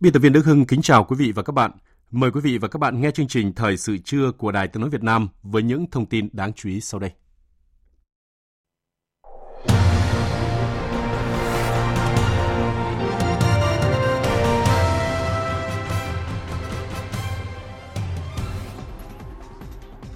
[0.00, 1.70] Biên tập viên Đức Hưng kính chào quý vị và các bạn.
[2.10, 4.80] Mời quý vị và các bạn nghe chương trình Thời sự trưa của Đài Tiếng
[4.80, 7.10] Nói Việt Nam với những thông tin đáng chú ý sau đây.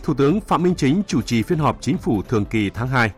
[0.02, 3.10] Thủ tướng Phạm Minh Chính chủ trì phiên họp chính phủ thường kỳ tháng 2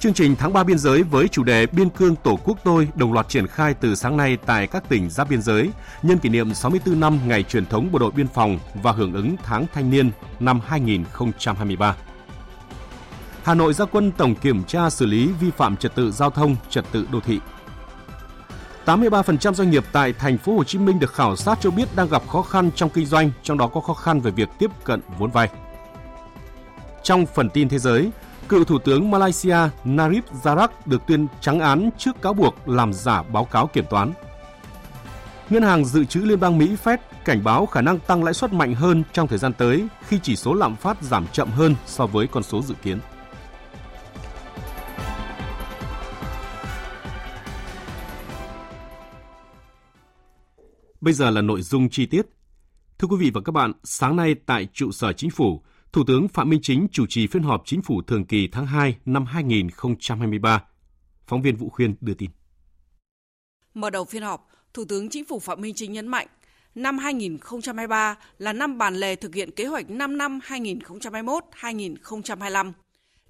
[0.00, 3.12] Chương trình tháng 3 biên giới với chủ đề Biên cương Tổ quốc tôi đồng
[3.12, 5.70] loạt triển khai từ sáng nay tại các tỉnh giáp biên giới
[6.02, 9.36] nhân kỷ niệm 64 năm ngày truyền thống Bộ đội Biên phòng và hưởng ứng
[9.42, 11.96] tháng thanh niên năm 2023.
[13.42, 16.56] Hà Nội ra quân tổng kiểm tra xử lý vi phạm trật tự giao thông,
[16.70, 17.40] trật tự đô thị.
[18.86, 22.08] 83% doanh nghiệp tại thành phố Hồ Chí Minh được khảo sát cho biết đang
[22.08, 25.00] gặp khó khăn trong kinh doanh, trong đó có khó khăn về việc tiếp cận
[25.18, 25.48] vốn vay.
[27.02, 28.10] Trong phần tin thế giới,
[28.48, 33.22] Cựu Thủ tướng Malaysia Narib Zarak được tuyên trắng án trước cáo buộc làm giả
[33.22, 34.12] báo cáo kiểm toán.
[35.50, 38.52] Ngân hàng dự trữ Liên bang Mỹ Fed cảnh báo khả năng tăng lãi suất
[38.52, 42.06] mạnh hơn trong thời gian tới khi chỉ số lạm phát giảm chậm hơn so
[42.06, 42.98] với con số dự kiến.
[51.00, 52.26] Bây giờ là nội dung chi tiết.
[52.98, 55.62] Thưa quý vị và các bạn, sáng nay tại trụ sở chính phủ,
[55.98, 58.96] Thủ tướng Phạm Minh Chính chủ trì phiên họp chính phủ thường kỳ tháng 2
[59.04, 60.64] năm 2023.
[61.26, 62.30] Phóng viên Vũ Khuyên đưa tin.
[63.74, 66.26] Mở đầu phiên họp, Thủ tướng Chính phủ Phạm Minh Chính nhấn mạnh,
[66.74, 72.72] năm 2023 là năm bản lề thực hiện kế hoạch 5 năm 2021-2025.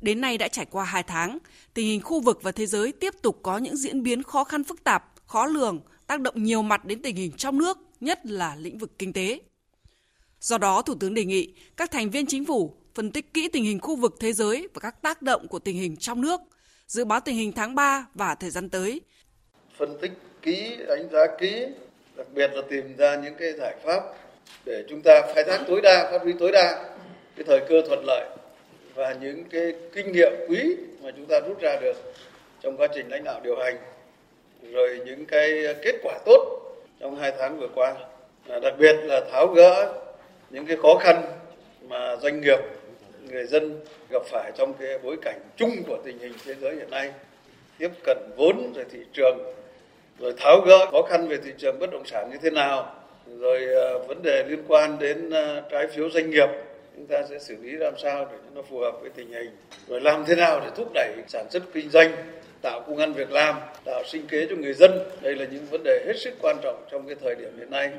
[0.00, 1.38] Đến nay đã trải qua 2 tháng,
[1.74, 4.64] tình hình khu vực và thế giới tiếp tục có những diễn biến khó khăn
[4.64, 8.56] phức tạp, khó lường, tác động nhiều mặt đến tình hình trong nước, nhất là
[8.56, 9.40] lĩnh vực kinh tế.
[10.40, 13.64] Do đó, Thủ tướng đề nghị các thành viên chính phủ phân tích kỹ tình
[13.64, 16.40] hình khu vực thế giới và các tác động của tình hình trong nước,
[16.86, 19.00] dự báo tình hình tháng 3 và thời gian tới.
[19.78, 20.12] Phân tích
[20.42, 21.66] kỹ, đánh giá kỹ,
[22.16, 24.02] đặc biệt là tìm ra những cái giải pháp
[24.64, 26.96] để chúng ta khai thác tối đa, phát huy tối đa
[27.36, 28.28] cái thời cơ thuận lợi
[28.94, 31.96] và những cái kinh nghiệm quý mà chúng ta rút ra được
[32.60, 33.76] trong quá trình lãnh đạo điều hành
[34.72, 36.60] rồi những cái kết quả tốt
[37.00, 37.94] trong hai tháng vừa qua
[38.62, 39.94] đặc biệt là tháo gỡ
[40.50, 41.22] những cái khó khăn
[41.88, 42.58] mà doanh nghiệp,
[43.30, 46.90] người dân gặp phải trong cái bối cảnh chung của tình hình thế giới hiện
[46.90, 47.12] nay,
[47.78, 49.38] tiếp cận vốn rồi thị trường,
[50.18, 52.94] rồi tháo gỡ khó khăn về thị trường bất động sản như thế nào,
[53.38, 56.48] rồi ờ, vấn đề liên quan đến ờ, trái phiếu doanh nghiệp,
[56.96, 59.50] chúng ta sẽ xử lý làm sao để nó phù hợp với tình hình,
[59.88, 62.12] rồi làm thế nào để thúc đẩy sản xuất kinh doanh,
[62.62, 64.90] tạo công ăn việc làm, tạo sinh kế cho người dân.
[65.20, 67.90] Đây là những vấn đề hết sức quan trọng trong cái thời điểm hiện nay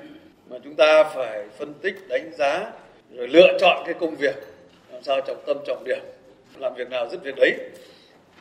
[0.49, 2.71] mà chúng ta phải phân tích đánh giá
[3.15, 4.35] rồi lựa chọn cái công việc
[4.91, 5.99] làm sao trọng tâm trọng điểm
[6.57, 7.57] làm việc nào dứt việc đấy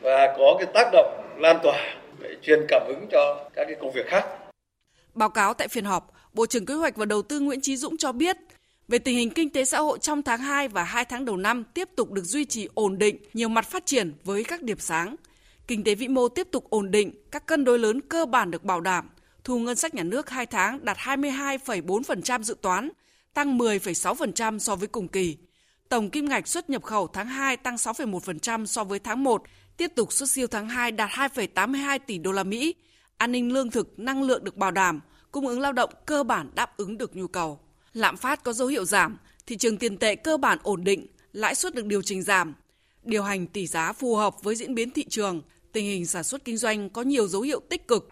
[0.01, 3.91] và có cái tác động lan tỏa để truyền cảm hứng cho các cái công
[3.91, 4.25] việc khác.
[5.13, 7.97] Báo cáo tại phiên họp, Bộ trưởng Kế hoạch và Đầu tư Nguyễn Chí Dũng
[7.97, 8.37] cho biết,
[8.87, 11.63] về tình hình kinh tế xã hội trong tháng 2 và 2 tháng đầu năm
[11.73, 15.15] tiếp tục được duy trì ổn định, nhiều mặt phát triển với các điểm sáng.
[15.67, 18.63] Kinh tế vĩ mô tiếp tục ổn định, các cân đối lớn cơ bản được
[18.63, 19.09] bảo đảm,
[19.49, 22.89] thu ngân sách nhà nước 2 tháng đạt 22,4% dự toán,
[23.33, 25.37] tăng 10,6% so với cùng kỳ.
[25.89, 29.43] Tổng kim ngạch xuất nhập khẩu tháng 2 tăng 6,1% so với tháng 1,
[29.77, 32.75] tiếp tục xuất siêu tháng 2 đạt 2,82 tỷ đô la Mỹ.
[33.17, 35.01] An ninh lương thực, năng lượng được bảo đảm,
[35.31, 37.59] cung ứng lao động cơ bản đáp ứng được nhu cầu.
[37.93, 41.55] Lạm phát có dấu hiệu giảm, thị trường tiền tệ cơ bản ổn định, lãi
[41.55, 42.53] suất được điều chỉnh giảm.
[43.03, 45.41] Điều hành tỷ giá phù hợp với diễn biến thị trường,
[45.71, 48.09] tình hình sản xuất kinh doanh có nhiều dấu hiệu tích cực,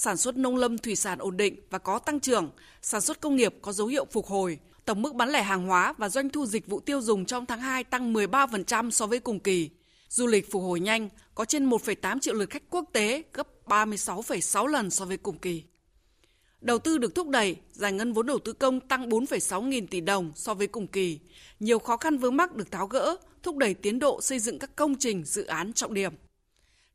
[0.00, 2.50] sản xuất nông lâm thủy sản ổn định và có tăng trưởng,
[2.82, 4.58] sản xuất công nghiệp có dấu hiệu phục hồi.
[4.84, 7.60] Tổng mức bán lẻ hàng hóa và doanh thu dịch vụ tiêu dùng trong tháng
[7.60, 9.70] 2 tăng 13% so với cùng kỳ.
[10.08, 14.66] Du lịch phục hồi nhanh, có trên 1,8 triệu lượt khách quốc tế, gấp 36,6
[14.66, 15.62] lần so với cùng kỳ.
[16.60, 20.00] Đầu tư được thúc đẩy, giải ngân vốn đầu tư công tăng 4,6 nghìn tỷ
[20.00, 21.18] đồng so với cùng kỳ.
[21.60, 24.76] Nhiều khó khăn vướng mắc được tháo gỡ, thúc đẩy tiến độ xây dựng các
[24.76, 26.12] công trình, dự án trọng điểm.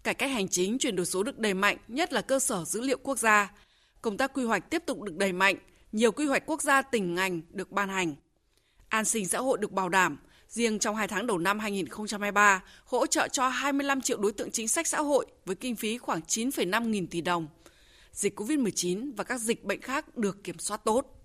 [0.05, 2.81] Cải cách hành chính chuyển đổi số được đẩy mạnh, nhất là cơ sở dữ
[2.81, 3.51] liệu quốc gia.
[4.01, 5.55] Công tác quy hoạch tiếp tục được đẩy mạnh,
[5.91, 8.15] nhiều quy hoạch quốc gia tỉnh ngành được ban hành.
[8.89, 10.17] An sinh xã hội được bảo đảm,
[10.49, 14.67] Riêng trong 2 tháng đầu năm 2023, hỗ trợ cho 25 triệu đối tượng chính
[14.67, 17.47] sách xã hội với kinh phí khoảng 9,5 nghìn tỷ đồng.
[18.11, 21.24] Dịch COVID-19 và các dịch bệnh khác được kiểm soát tốt.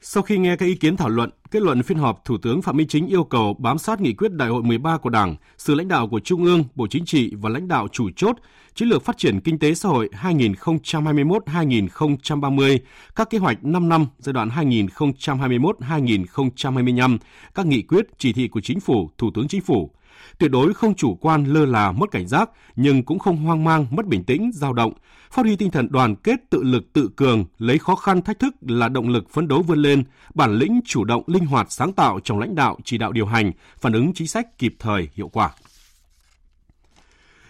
[0.00, 2.76] Sau khi nghe các ý kiến thảo luận, kết luận phiên họp, Thủ tướng Phạm
[2.76, 5.88] Minh Chính yêu cầu bám sát nghị quyết Đại hội 13 của Đảng, sự lãnh
[5.88, 8.36] đạo của Trung ương, Bộ Chính trị và lãnh đạo chủ chốt,
[8.74, 12.78] chiến lược phát triển kinh tế xã hội 2021-2030,
[13.16, 17.18] các kế hoạch 5 năm giai đoạn 2021-2025,
[17.54, 19.90] các nghị quyết, chỉ thị của Chính phủ, Thủ tướng Chính phủ,
[20.38, 23.86] tuyệt đối không chủ quan lơ là mất cảnh giác, nhưng cũng không hoang mang,
[23.90, 24.92] mất bình tĩnh, dao động
[25.30, 28.54] phát huy tinh thần đoàn kết, tự lực, tự cường, lấy khó khăn, thách thức
[28.60, 30.04] là động lực phấn đấu vươn lên,
[30.34, 33.52] bản lĩnh, chủ động, linh hoạt, sáng tạo trong lãnh đạo, chỉ đạo điều hành,
[33.80, 35.50] phản ứng chính sách kịp thời, hiệu quả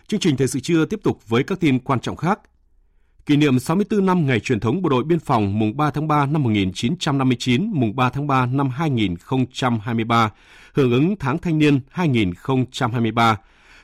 [0.09, 2.41] Chương trình Thời sự trưa tiếp tục với các tin quan trọng khác.
[3.29, 6.27] Kỷ niệm 64 năm ngày truyền thống Bộ đội Biên phòng mùng 3 tháng 3
[6.27, 10.31] năm 1959, mùng 3 tháng 3 năm 2023,
[10.75, 13.37] hưởng ứng tháng thanh niên 2023.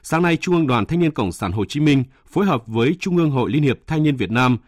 [0.03, 2.97] Sáng nay, Trung ương Đoàn Thanh niên Cộng sản Hồ Chí Minh phối hợp với
[3.01, 4.59] Trung ương Hội Liên hiệp Thanh niên Việt Nam,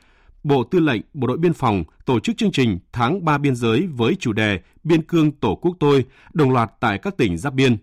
[0.45, 3.87] Bộ Tư lệnh Bộ đội Biên phòng tổ chức chương trình Tháng 3 biên giới
[3.87, 7.77] với chủ đề Biên cương Tổ quốc tôi, đồng loạt tại các tỉnh giáp biên.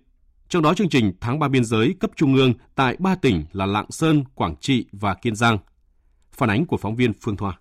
[0.50, 3.66] Trong đó chương trình Tháng 3 biên giới cấp trung ương tại ba tỉnh là
[3.66, 5.58] Lạng Sơn, Quảng Trị và Kiên Giang.
[6.34, 7.60] Phản ánh của phóng viên Phương Thoa.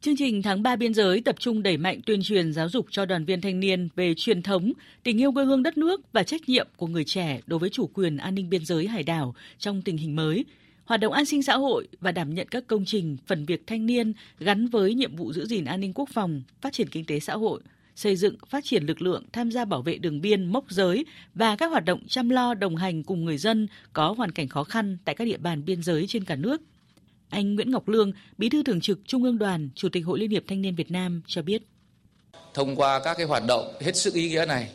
[0.00, 3.04] Chương trình tháng 3 biên giới tập trung đẩy mạnh tuyên truyền giáo dục cho
[3.06, 4.72] đoàn viên thanh niên về truyền thống,
[5.02, 7.86] tình yêu quê hương đất nước và trách nhiệm của người trẻ đối với chủ
[7.94, 10.44] quyền an ninh biên giới hải đảo trong tình hình mới,
[10.84, 13.86] hoạt động an sinh xã hội và đảm nhận các công trình phần việc thanh
[13.86, 17.20] niên gắn với nhiệm vụ giữ gìn an ninh quốc phòng, phát triển kinh tế
[17.20, 17.60] xã hội,
[17.96, 21.04] xây dựng, phát triển lực lượng tham gia bảo vệ đường biên, mốc giới
[21.34, 24.64] và các hoạt động chăm lo đồng hành cùng người dân có hoàn cảnh khó
[24.64, 26.60] khăn tại các địa bàn biên giới trên cả nước.
[27.28, 30.30] Anh Nguyễn Ngọc Lương, Bí thư Thường trực Trung ương Đoàn, Chủ tịch Hội Liên
[30.30, 31.62] hiệp Thanh niên Việt Nam cho biết.
[32.54, 34.68] Thông qua các cái hoạt động hết sức ý nghĩa này,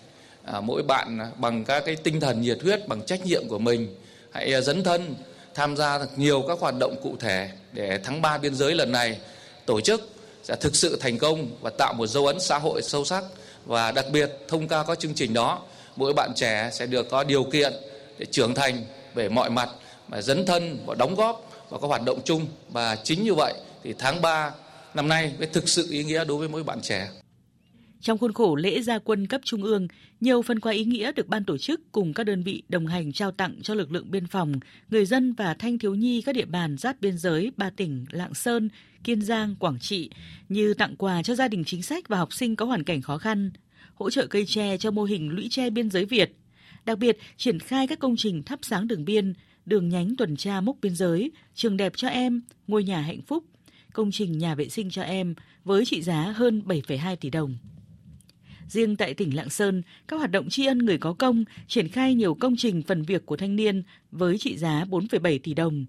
[0.44, 3.96] à, mỗi bạn bằng các cái tinh thần nhiệt huyết, bằng trách nhiệm của mình,
[4.32, 5.16] hãy dấn thân
[5.56, 9.18] tham gia nhiều các hoạt động cụ thể để tháng 3 biên giới lần này
[9.66, 10.21] tổ chức
[10.51, 13.24] đã thực sự thành công và tạo một dấu ấn xã hội sâu sắc
[13.65, 15.62] và đặc biệt, thông qua các chương trình đó,
[15.95, 17.74] mỗi bạn trẻ sẽ được có điều kiện
[18.18, 19.69] để trưởng thành về mọi mặt,
[20.07, 23.53] mà dấn thân và đóng góp vào các hoạt động chung và chính như vậy
[23.83, 24.51] thì tháng 3
[24.94, 27.07] năm nay mới thực sự ý nghĩa đối với mỗi bạn trẻ.
[28.01, 29.88] Trong khuôn khổ lễ gia quân cấp trung ương,
[30.19, 33.12] nhiều phần quà ý nghĩa được ban tổ chức cùng các đơn vị đồng hành
[33.12, 34.53] trao tặng cho lực lượng biên phòng,
[34.89, 38.33] người dân và thanh thiếu nhi các địa bàn giáp biên giới ba tỉnh Lạng
[38.33, 38.69] Sơn,
[39.03, 40.09] Kiên Giang, Quảng Trị
[40.50, 43.18] như tặng quà cho gia đình chính sách và học sinh có hoàn cảnh khó
[43.18, 43.51] khăn,
[43.94, 46.36] hỗ trợ cây tre cho mô hình lũy tre biên giới Việt,
[46.86, 49.33] đặc biệt triển khai các công trình thắp sáng đường biên,
[49.65, 53.44] đường nhánh tuần tra mốc biên giới, trường đẹp cho em, ngôi nhà hạnh phúc,
[53.94, 57.57] công trình nhà vệ sinh cho em với trị giá hơn 7,2 tỷ đồng.
[58.72, 62.16] Riêng tại tỉnh Lạng Sơn, các hoạt động tri ân người có công triển khai
[62.16, 65.86] nhiều công trình phần việc của thanh niên với trị giá 4,7 tỷ đồng.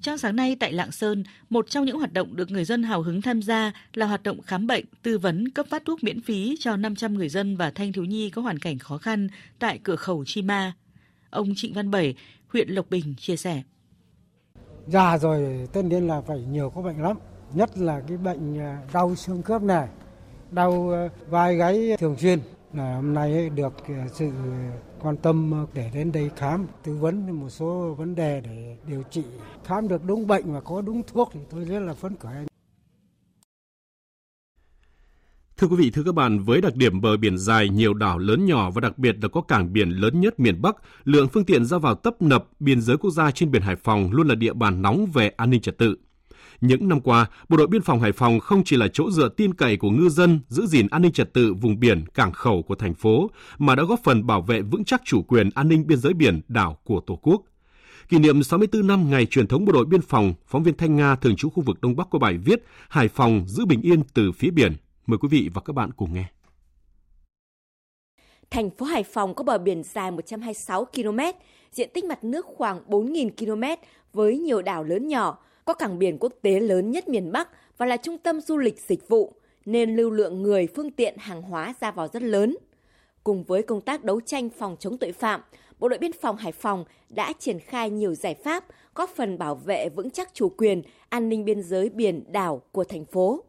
[0.00, 3.02] Trong sáng nay tại Lạng Sơn, một trong những hoạt động được người dân hào
[3.02, 6.56] hứng tham gia là hoạt động khám bệnh, tư vấn, cấp phát thuốc miễn phí
[6.60, 9.28] cho 500 người dân và thanh thiếu nhi có hoàn cảnh khó khăn
[9.58, 10.72] tại cửa khẩu Chi Ma.
[11.30, 12.14] Ông Trịnh Văn Bảy,
[12.48, 13.62] huyện Lộc Bình chia sẻ.
[14.86, 17.16] Già rồi tất nhiên là phải nhiều có bệnh lắm,
[17.54, 19.88] nhất là cái bệnh à, đau xương khớp này,
[20.52, 22.38] đau ờ, vai gáy thường xuyên.
[22.72, 24.30] Là hôm nay được ờ, sự
[25.00, 29.02] quan tâm ờ, để đến đây khám tư vấn một số vấn đề để điều
[29.10, 29.22] trị.
[29.64, 32.46] Khám được đúng bệnh và có đúng thuốc thì tôi rất là phấn khởi.
[35.56, 38.46] Thưa quý vị, thưa các bạn, với đặc điểm bờ biển dài, nhiều đảo lớn
[38.46, 41.64] nhỏ và đặc biệt là có cảng biển lớn nhất miền Bắc, lượng phương tiện
[41.64, 44.52] ra vào tấp nập biên giới quốc gia trên biển Hải Phòng luôn là địa
[44.52, 45.96] bàn nóng về an ninh trật tự.
[46.62, 49.54] Những năm qua, Bộ đội Biên phòng Hải Phòng không chỉ là chỗ dựa tin
[49.54, 52.74] cậy của ngư dân giữ gìn an ninh trật tự vùng biển, cảng khẩu của
[52.74, 55.98] thành phố, mà đã góp phần bảo vệ vững chắc chủ quyền an ninh biên
[55.98, 57.42] giới biển đảo của Tổ quốc.
[58.08, 61.16] Kỷ niệm 64 năm ngày truyền thống Bộ đội Biên phòng, phóng viên Thanh Nga
[61.16, 64.32] thường trú khu vực Đông Bắc có bài viết Hải Phòng giữ bình yên từ
[64.32, 64.72] phía biển.
[65.06, 66.24] Mời quý vị và các bạn cùng nghe.
[68.50, 71.18] Thành phố Hải Phòng có bờ biển dài 126 km,
[71.72, 76.16] diện tích mặt nước khoảng 4.000 km với nhiều đảo lớn nhỏ, có cảng biển
[76.20, 79.32] quốc tế lớn nhất miền Bắc và là trung tâm du lịch dịch vụ,
[79.64, 82.56] nên lưu lượng người, phương tiện, hàng hóa ra vào rất lớn.
[83.24, 85.40] Cùng với công tác đấu tranh phòng chống tội phạm,
[85.78, 88.64] Bộ đội Biên phòng Hải Phòng đã triển khai nhiều giải pháp
[88.94, 92.84] góp phần bảo vệ vững chắc chủ quyền, an ninh biên giới biển đảo của
[92.84, 93.44] thành phố.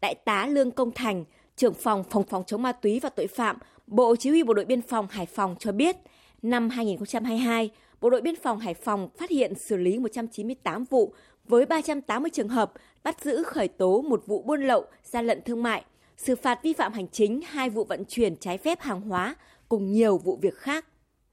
[0.00, 1.24] Đại tá Lương Công Thành,
[1.56, 4.64] trưởng phòng phòng phòng chống ma túy và tội phạm, Bộ Chỉ huy Bộ đội
[4.64, 5.96] Biên phòng Hải Phòng cho biết,
[6.42, 11.14] Năm 2022, Bộ đội Biên phòng Hải Phòng phát hiện xử lý 198 vụ
[11.48, 12.72] với 380 trường hợp,
[13.04, 15.84] bắt giữ khởi tố một vụ buôn lậu, gian lận thương mại,
[16.16, 19.34] xử phạt vi phạm hành chính hai vụ vận chuyển trái phép hàng hóa
[19.68, 20.86] cùng nhiều vụ việc khác.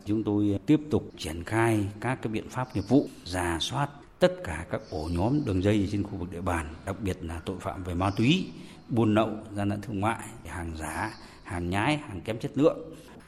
[0.06, 4.36] Chúng tôi tiếp tục triển khai các cái biện pháp nghiệp vụ, giả soát tất
[4.44, 7.60] cả các ổ nhóm đường dây trên khu vực địa bàn, đặc biệt là tội
[7.60, 8.48] phạm về ma túy,
[8.90, 12.78] buôn lậu, gian lận thương mại, hàng giả, hàng nhái, hàng kém chất lượng.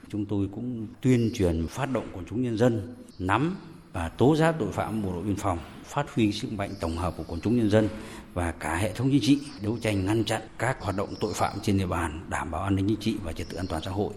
[0.09, 3.57] Chúng tôi cũng tuyên truyền phát động quần chúng nhân dân nắm
[3.93, 7.13] và tố giác tội phạm bộ đội biên phòng, phát huy sức mạnh tổng hợp
[7.17, 7.89] của quần chúng nhân dân
[8.33, 11.53] và cả hệ thống chính trị đấu tranh ngăn chặn các hoạt động tội phạm
[11.61, 13.91] trên địa bàn, đảm bảo an ninh chính trị và trật tự an toàn xã
[13.91, 14.13] hội.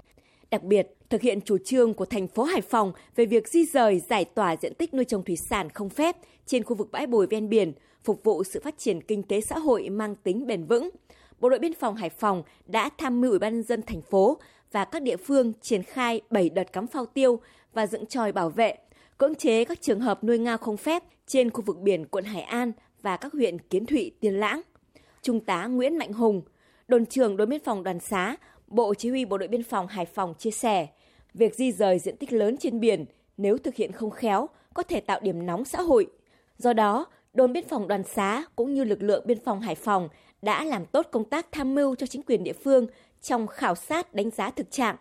[0.50, 4.00] Đặc biệt, thực hiện chủ trương của thành phố Hải Phòng về việc di rời
[4.08, 7.26] giải tỏa diện tích nuôi trồng thủy sản không phép trên khu vực bãi bồi
[7.26, 7.72] ven biển,
[8.04, 10.90] phục vụ sự phát triển kinh tế xã hội mang tính bền vững.
[11.40, 14.38] Bộ đội biên phòng Hải Phòng đã tham mưu Ủy ban nhân dân thành phố
[14.72, 17.40] và các địa phương triển khai 7 đợt cắm phao tiêu
[17.72, 18.76] và dựng tròi bảo vệ,
[19.22, 22.42] cưỡng chế các trường hợp nuôi ngao không phép trên khu vực biển quận Hải
[22.42, 24.60] An và các huyện Kiến Thụy, Tiên Lãng.
[25.22, 26.42] Trung tá Nguyễn Mạnh Hùng,
[26.88, 28.36] đồn trưởng đồn biên phòng Đoàn Xá,
[28.66, 30.86] Bộ Chỉ huy Bộ đội Biên phòng Hải Phòng chia sẻ,
[31.34, 33.04] việc di rời diện tích lớn trên biển
[33.36, 36.06] nếu thực hiện không khéo có thể tạo điểm nóng xã hội.
[36.58, 40.08] Do đó, đồn biên phòng Đoàn Xá cũng như lực lượng biên phòng Hải Phòng
[40.42, 42.86] đã làm tốt công tác tham mưu cho chính quyền địa phương
[43.22, 44.96] trong khảo sát đánh giá thực trạng.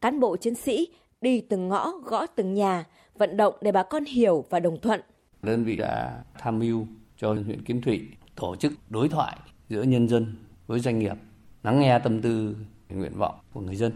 [0.00, 0.88] Cán bộ chiến sĩ
[1.20, 2.84] đi từng ngõ, gõ từng nhà,
[3.22, 5.00] vận động để bà con hiểu và đồng thuận.
[5.42, 6.86] Đơn vị đã tham mưu
[7.16, 9.36] cho huyện Kiến Thụy tổ chức đối thoại
[9.68, 10.36] giữa nhân dân
[10.66, 11.16] với doanh nghiệp,
[11.62, 12.56] lắng nghe tâm tư,
[12.88, 13.92] nguyện vọng của người dân.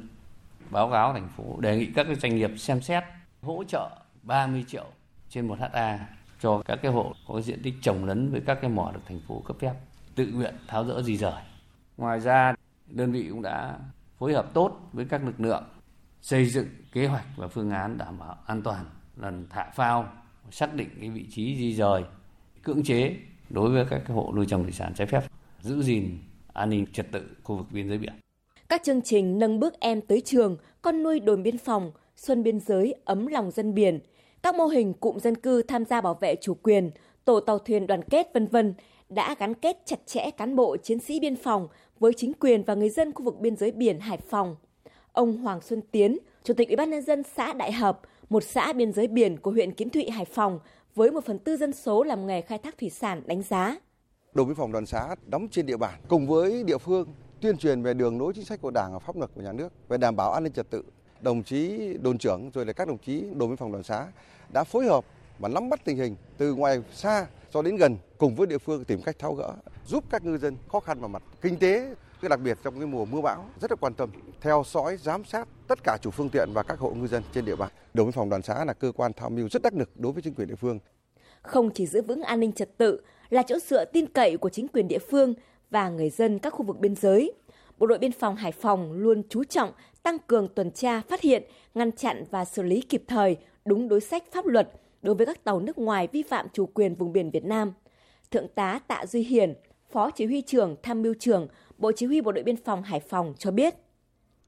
[0.71, 3.05] Báo cáo thành phố đề nghị các doanh nghiệp xem xét
[3.43, 3.91] hỗ trợ
[4.23, 4.85] 30 triệu
[5.29, 6.07] trên một ha
[6.41, 9.21] cho các cái hộ có diện tích trồng lấn với các cái mỏ được thành
[9.29, 9.73] phố cấp phép
[10.15, 11.43] tự nguyện tháo rỡ di rời.
[11.97, 12.55] Ngoài ra,
[12.87, 13.79] đơn vị cũng đã
[14.19, 15.65] phối hợp tốt với các lực lượng
[16.23, 18.85] xây dựng kế hoạch và phương án đảm bảo an toàn
[19.17, 20.09] lần thả phao
[20.51, 22.03] xác định cái vị trí di rời
[22.63, 23.17] cưỡng chế
[23.51, 25.23] đối với các hộ nuôi trồng thủy sản trái phép
[25.61, 26.19] giữ gìn
[26.53, 28.13] an ninh trật tự khu vực biên giới biển
[28.69, 32.61] các chương trình nâng bước em tới trường con nuôi đồn biên phòng xuân biên
[32.61, 34.01] giới ấm lòng dân biển
[34.43, 36.91] các mô hình cụm dân cư tham gia bảo vệ chủ quyền
[37.25, 38.75] tổ tàu thuyền đoàn kết vân vân
[39.09, 41.69] đã gắn kết chặt chẽ cán bộ chiến sĩ biên phòng
[42.01, 44.57] với chính quyền và người dân khu vực biên giới biển Hải Phòng.
[45.13, 48.73] Ông Hoàng Xuân Tiến, Chủ tịch Ủy ban nhân dân xã Đại Hợp, một xã
[48.73, 50.59] biên giới biển của huyện Kiến Thụy, Hải Phòng,
[50.95, 53.77] với một phần tư dân số làm nghề khai thác thủy sản đánh giá.
[54.35, 57.09] Đồn biên phòng đoàn xã đóng trên địa bàn cùng với địa phương
[57.41, 59.73] tuyên truyền về đường lối chính sách của Đảng và pháp luật của nhà nước
[59.89, 60.83] về đảm bảo an ninh trật tự.
[61.21, 64.07] Đồng chí đồn trưởng rồi là các đồng chí đồn biên phòng đoàn xã
[64.53, 65.05] đã phối hợp
[65.39, 68.85] và nắm bắt tình hình từ ngoài xa cho đến gần cùng với địa phương
[68.85, 69.53] tìm cách tháo gỡ
[69.87, 72.87] giúp các ngư dân khó khăn vào mặt kinh tế cái đặc biệt trong cái
[72.87, 76.29] mùa mưa bão rất là quan tâm theo dõi giám sát tất cả chủ phương
[76.29, 78.73] tiện và các hộ ngư dân trên địa bàn đồn biên phòng đoàn xã là
[78.73, 80.79] cơ quan tham mưu rất đắc lực đối với chính quyền địa phương
[81.43, 84.69] không chỉ giữ vững an ninh trật tự là chỗ dựa tin cậy của chính
[84.69, 85.35] quyền địa phương
[85.71, 87.33] và người dân các khu vực biên giới
[87.79, 91.43] Bộ đội biên phòng Hải Phòng luôn chú trọng tăng cường tuần tra, phát hiện,
[91.75, 95.45] ngăn chặn và xử lý kịp thời đúng đối sách pháp luật đối với các
[95.45, 97.73] tàu nước ngoài vi phạm chủ quyền vùng biển Việt Nam.
[98.31, 99.55] Thượng tá Tạ Duy Hiền,
[99.91, 103.01] Phó Chỉ huy trưởng Tham mưu trưởng Bộ Chỉ huy Bộ đội Biên phòng Hải
[103.01, 103.75] Phòng cho biết.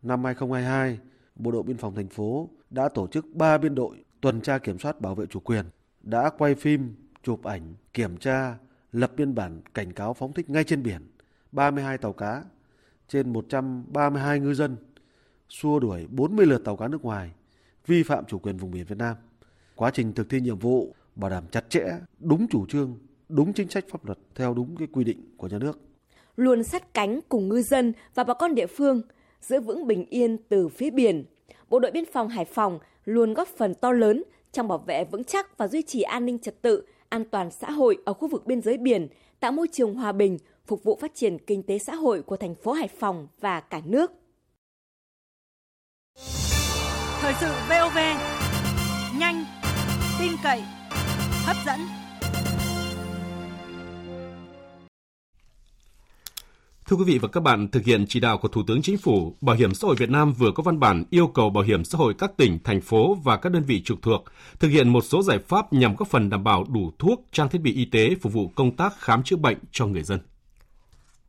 [0.02, 0.98] Năm 2022,
[1.36, 4.78] Bộ đội Biên phòng thành phố đã tổ chức 3 biên đội tuần tra kiểm
[4.78, 5.64] soát bảo vệ chủ quyền,
[6.02, 8.58] đã quay phim, chụp ảnh, kiểm tra,
[8.92, 11.02] lập biên bản cảnh cáo phóng thích ngay trên biển
[11.52, 12.44] 32 tàu cá
[13.08, 14.76] trên 132 ngư dân,
[15.48, 17.30] xua đuổi 40 lượt tàu cá nước ngoài
[17.86, 19.16] vi phạm chủ quyền vùng biển Việt Nam.
[19.76, 23.68] Quá trình thực thi nhiệm vụ bảo đảm chặt chẽ, đúng chủ trương, đúng chính
[23.68, 25.87] sách pháp luật theo đúng cái quy định của nhà nước.
[26.38, 29.02] Luôn sát cánh cùng ngư dân và bà con địa phương,
[29.40, 31.24] giữ vững bình yên từ phía biển.
[31.68, 35.24] Bộ đội biên phòng Hải Phòng luôn góp phần to lớn trong bảo vệ vững
[35.24, 38.46] chắc và duy trì an ninh trật tự, an toàn xã hội ở khu vực
[38.46, 39.08] biên giới biển,
[39.40, 42.54] tạo môi trường hòa bình, phục vụ phát triển kinh tế xã hội của thành
[42.54, 44.12] phố Hải Phòng và cả nước.
[47.20, 47.98] Thời sự VOV
[49.18, 49.44] nhanh,
[50.20, 50.62] tin cậy,
[51.46, 52.07] hấp dẫn.
[56.88, 59.34] Thưa quý vị và các bạn, thực hiện chỉ đạo của Thủ tướng Chính phủ,
[59.40, 61.98] Bảo hiểm xã hội Việt Nam vừa có văn bản yêu cầu Bảo hiểm xã
[61.98, 64.24] hội các tỉnh, thành phố và các đơn vị trực thuộc
[64.60, 67.58] thực hiện một số giải pháp nhằm góp phần đảm bảo đủ thuốc, trang thiết
[67.58, 70.20] bị y tế phục vụ công tác khám chữa bệnh cho người dân.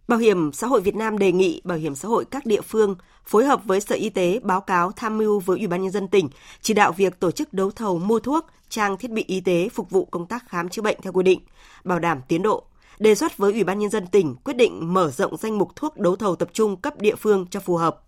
[0.07, 2.95] Bảo hiểm xã hội Việt Nam đề nghị bảo hiểm xã hội các địa phương
[3.25, 6.07] phối hợp với Sở Y tế báo cáo tham mưu với Ủy ban nhân dân
[6.07, 6.29] tỉnh
[6.61, 9.89] chỉ đạo việc tổ chức đấu thầu mua thuốc, trang thiết bị y tế phục
[9.89, 11.39] vụ công tác khám chữa bệnh theo quy định,
[11.83, 12.63] bảo đảm tiến độ.
[12.99, 15.97] Đề xuất với Ủy ban nhân dân tỉnh quyết định mở rộng danh mục thuốc
[15.97, 18.03] đấu thầu tập trung cấp địa phương cho phù hợp.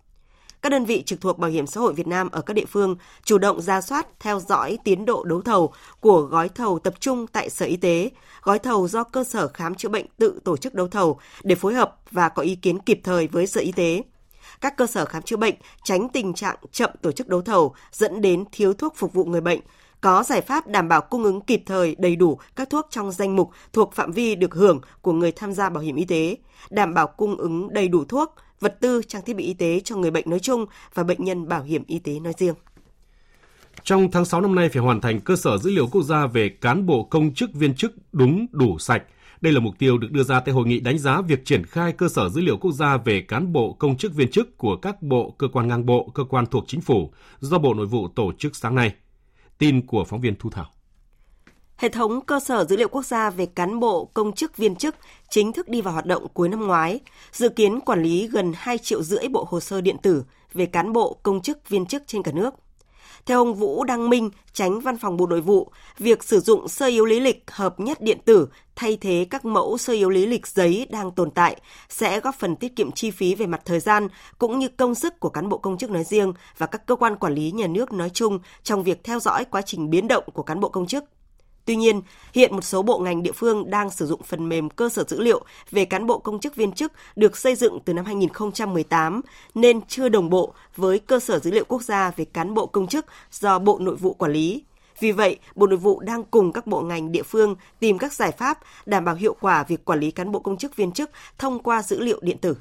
[0.62, 2.96] các đơn vị trực thuộc Bảo hiểm xã hội Việt Nam ở các địa phương
[3.24, 7.26] chủ động ra soát, theo dõi tiến độ đấu thầu của gói thầu tập trung
[7.26, 8.10] tại Sở Y tế,
[8.42, 11.74] gói thầu do cơ sở khám chữa bệnh tự tổ chức đấu thầu để phối
[11.74, 14.02] hợp và có ý kiến kịp thời với Sở Y tế
[14.60, 18.20] các cơ sở khám chữa bệnh tránh tình trạng chậm tổ chức đấu thầu dẫn
[18.20, 19.60] đến thiếu thuốc phục vụ người bệnh,
[20.02, 23.36] có giải pháp đảm bảo cung ứng kịp thời đầy đủ các thuốc trong danh
[23.36, 26.36] mục thuộc phạm vi được hưởng của người tham gia bảo hiểm y tế,
[26.70, 29.96] đảm bảo cung ứng đầy đủ thuốc, vật tư, trang thiết bị y tế cho
[29.96, 32.54] người bệnh nói chung và bệnh nhân bảo hiểm y tế nói riêng.
[33.82, 36.48] Trong tháng 6 năm nay phải hoàn thành cơ sở dữ liệu quốc gia về
[36.48, 39.02] cán bộ công chức viên chức đúng đủ sạch.
[39.40, 41.92] Đây là mục tiêu được đưa ra tại hội nghị đánh giá việc triển khai
[41.92, 45.02] cơ sở dữ liệu quốc gia về cán bộ công chức viên chức của các
[45.02, 48.32] bộ, cơ quan ngang bộ, cơ quan thuộc chính phủ do Bộ Nội vụ tổ
[48.38, 48.92] chức sáng nay.
[49.62, 50.66] Tin của phóng viên Thu Thảo.
[51.76, 54.94] Hệ thống cơ sở dữ liệu quốc gia về cán bộ, công chức, viên chức
[55.30, 57.00] chính thức đi vào hoạt động cuối năm ngoái,
[57.32, 60.92] dự kiến quản lý gần 2 triệu rưỡi bộ hồ sơ điện tử về cán
[60.92, 62.54] bộ, công chức, viên chức trên cả nước.
[63.26, 66.86] Theo ông Vũ Đăng Minh, tránh văn phòng Bộ Nội vụ, việc sử dụng sơ
[66.86, 70.46] yếu lý lịch hợp nhất điện tử thay thế các mẫu sơ yếu lý lịch
[70.46, 71.56] giấy đang tồn tại
[71.88, 75.20] sẽ góp phần tiết kiệm chi phí về mặt thời gian cũng như công sức
[75.20, 77.92] của cán bộ công chức nói riêng và các cơ quan quản lý nhà nước
[77.92, 81.04] nói chung trong việc theo dõi quá trình biến động của cán bộ công chức.
[81.64, 82.00] Tuy nhiên,
[82.34, 85.20] hiện một số bộ ngành địa phương đang sử dụng phần mềm cơ sở dữ
[85.20, 89.20] liệu về cán bộ công chức viên chức được xây dựng từ năm 2018
[89.54, 92.86] nên chưa đồng bộ với cơ sở dữ liệu quốc gia về cán bộ công
[92.86, 94.64] chức do Bộ Nội vụ quản lý.
[95.00, 98.32] Vì vậy, Bộ Nội vụ đang cùng các bộ ngành địa phương tìm các giải
[98.32, 101.58] pháp đảm bảo hiệu quả việc quản lý cán bộ công chức viên chức thông
[101.58, 102.56] qua dữ liệu điện tử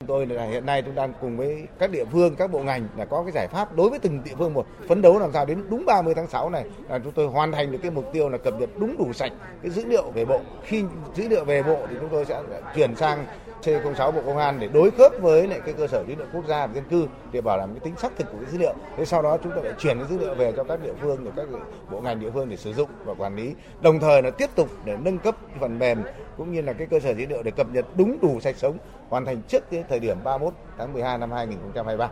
[0.00, 2.88] chúng Tôi là hiện nay chúng đang cùng với các địa phương, các bộ ngành
[2.96, 5.44] là có cái giải pháp đối với từng địa phương một phấn đấu làm sao
[5.44, 8.28] đến đúng 30 tháng 6 này là chúng tôi hoàn thành được cái mục tiêu
[8.28, 9.32] là cập nhật đúng đủ sạch
[9.62, 10.40] cái dữ liệu về bộ.
[10.62, 10.84] Khi
[11.14, 12.42] dữ liệu về bộ thì chúng tôi sẽ
[12.74, 13.26] chuyển sang
[13.64, 16.44] C06 Bộ Công an để đối khớp với lại cái cơ sở dữ liệu quốc
[16.48, 18.74] gia về dân cư để bảo đảm cái tính xác thực của cái dữ liệu.
[18.96, 21.24] Thế sau đó chúng ta lại chuyển cái dữ liệu về cho các địa phương
[21.24, 21.48] để các
[21.90, 23.54] bộ ngành địa phương để sử dụng và quản lý.
[23.80, 26.02] Đồng thời là tiếp tục để nâng cấp phần mềm
[26.36, 28.78] cũng như là cái cơ sở dữ liệu để cập nhật đúng đủ sạch sống
[29.08, 32.10] hoàn thành trước cái thời điểm 31 tháng 12 năm 2023.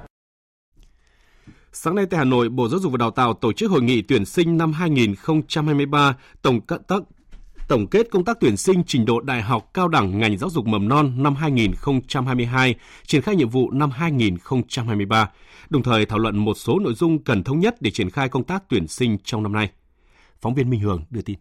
[1.72, 4.02] Sáng nay tại Hà Nội, Bộ Giáo dục và Đào tạo tổ chức hội nghị
[4.02, 7.02] tuyển sinh năm 2023 tổng tác
[7.68, 10.66] tổng kết công tác tuyển sinh trình độ đại học cao đẳng ngành giáo dục
[10.66, 12.74] mầm non năm 2022,
[13.06, 15.30] triển khai nhiệm vụ năm 2023,
[15.70, 18.44] đồng thời thảo luận một số nội dung cần thống nhất để triển khai công
[18.44, 19.70] tác tuyển sinh trong năm nay.
[20.40, 21.38] Phóng viên Minh Hường đưa tin.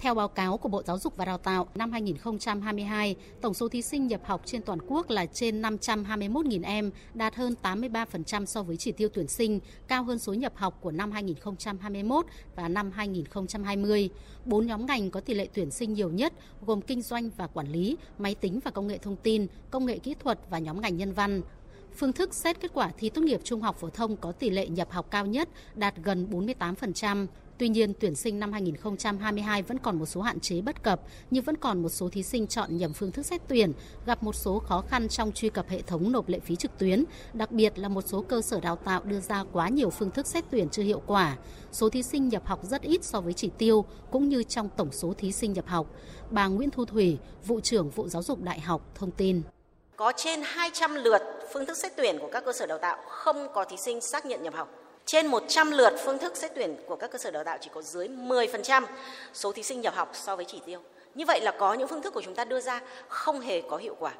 [0.00, 3.82] Theo báo cáo của Bộ Giáo dục và Đào tạo, năm 2022, tổng số thí
[3.82, 8.76] sinh nhập học trên toàn quốc là trên 521.000 em, đạt hơn 83% so với
[8.76, 14.10] chỉ tiêu tuyển sinh, cao hơn số nhập học của năm 2021 và năm 2020.
[14.44, 16.32] Bốn nhóm ngành có tỷ lệ tuyển sinh nhiều nhất
[16.66, 19.98] gồm kinh doanh và quản lý, máy tính và công nghệ thông tin, công nghệ
[19.98, 21.42] kỹ thuật và nhóm ngành nhân văn.
[21.96, 24.68] Phương thức xét kết quả thi tốt nghiệp trung học phổ thông có tỷ lệ
[24.68, 27.26] nhập học cao nhất đạt gần 48%.
[27.58, 31.42] Tuy nhiên, tuyển sinh năm 2022 vẫn còn một số hạn chế bất cập, như
[31.42, 33.72] vẫn còn một số thí sinh chọn nhầm phương thức xét tuyển,
[34.06, 37.04] gặp một số khó khăn trong truy cập hệ thống nộp lệ phí trực tuyến,
[37.32, 40.26] đặc biệt là một số cơ sở đào tạo đưa ra quá nhiều phương thức
[40.26, 41.36] xét tuyển chưa hiệu quả.
[41.72, 44.92] Số thí sinh nhập học rất ít so với chỉ tiêu, cũng như trong tổng
[44.92, 45.86] số thí sinh nhập học.
[46.30, 49.42] Bà Nguyễn Thu Thủy, vụ trưởng vụ giáo dục đại học, thông tin
[49.98, 53.48] có trên 200 lượt phương thức xét tuyển của các cơ sở đào tạo không
[53.54, 54.77] có thí sinh xác nhận nhập học.
[55.08, 57.82] Trên 100 lượt phương thức xét tuyển của các cơ sở đào tạo chỉ có
[57.82, 58.84] dưới 10%
[59.34, 60.80] số thí sinh nhập học so với chỉ tiêu.
[61.14, 63.76] Như vậy là có những phương thức của chúng ta đưa ra không hề có
[63.76, 64.12] hiệu quả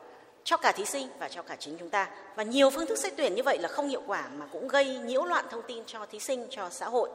[0.44, 2.10] cho cả thí sinh và cho cả chính chúng ta.
[2.36, 4.98] Và nhiều phương thức xét tuyển như vậy là không hiệu quả mà cũng gây
[4.98, 7.10] nhiễu loạn thông tin cho thí sinh, cho xã hội.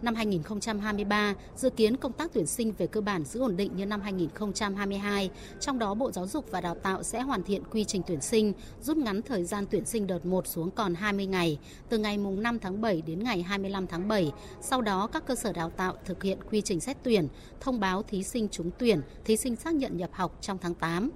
[0.00, 3.86] Năm 2023, dự kiến công tác tuyển sinh về cơ bản giữ ổn định như
[3.86, 8.02] năm 2022, trong đó Bộ Giáo dục và Đào tạo sẽ hoàn thiện quy trình
[8.06, 11.98] tuyển sinh, rút ngắn thời gian tuyển sinh đợt 1 xuống còn 20 ngày, từ
[11.98, 14.32] ngày 5 tháng 7 đến ngày 25 tháng 7.
[14.60, 17.28] Sau đó, các cơ sở đào tạo thực hiện quy trình xét tuyển,
[17.60, 21.10] thông báo thí sinh trúng tuyển, thí sinh xác nhận nhập học trong tháng 8.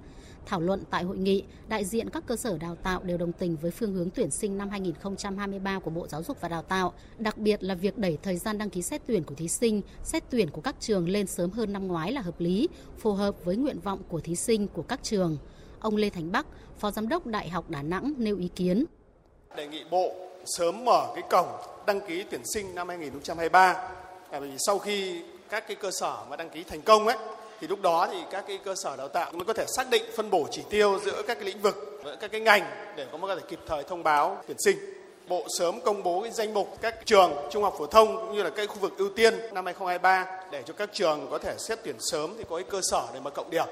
[0.47, 3.57] Thảo luận tại hội nghị, đại diện các cơ sở đào tạo đều đồng tình
[3.61, 7.37] với phương hướng tuyển sinh năm 2023 của Bộ Giáo dục và Đào tạo, đặc
[7.37, 10.49] biệt là việc đẩy thời gian đăng ký xét tuyển của thí sinh, xét tuyển
[10.49, 13.79] của các trường lên sớm hơn năm ngoái là hợp lý, phù hợp với nguyện
[13.79, 15.37] vọng của thí sinh của các trường.
[15.79, 16.47] Ông Lê Thành Bắc,
[16.79, 18.85] Phó Giám đốc Đại học Đà Nẵng nêu ý kiến.
[19.57, 21.47] Đề nghị Bộ sớm mở cái cổng
[21.87, 23.89] đăng ký tuyển sinh năm 2023.
[24.31, 27.17] Bởi vì sau khi các cái cơ sở mà đăng ký thành công ấy
[27.61, 30.03] thì lúc đó thì các cái cơ sở đào tạo mới có thể xác định
[30.15, 32.63] phân bổ chỉ tiêu giữa các cái lĩnh vực với các cái ngành
[32.95, 34.77] để có thể kịp thời thông báo tuyển sinh
[35.29, 38.43] Bộ sớm công bố cái danh mục các trường trung học phổ thông cũng như
[38.43, 41.79] là các khu vực ưu tiên năm 2023 để cho các trường có thể xét
[41.83, 43.65] tuyển sớm thì có cái cơ sở để mà cộng điểm.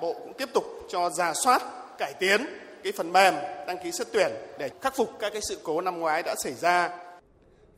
[0.00, 1.62] Bộ cũng tiếp tục cho ra soát,
[1.98, 2.46] cải tiến
[2.82, 3.34] cái phần mềm
[3.66, 6.52] đăng ký xét tuyển để khắc phục các cái sự cố năm ngoái đã xảy
[6.52, 6.90] ra.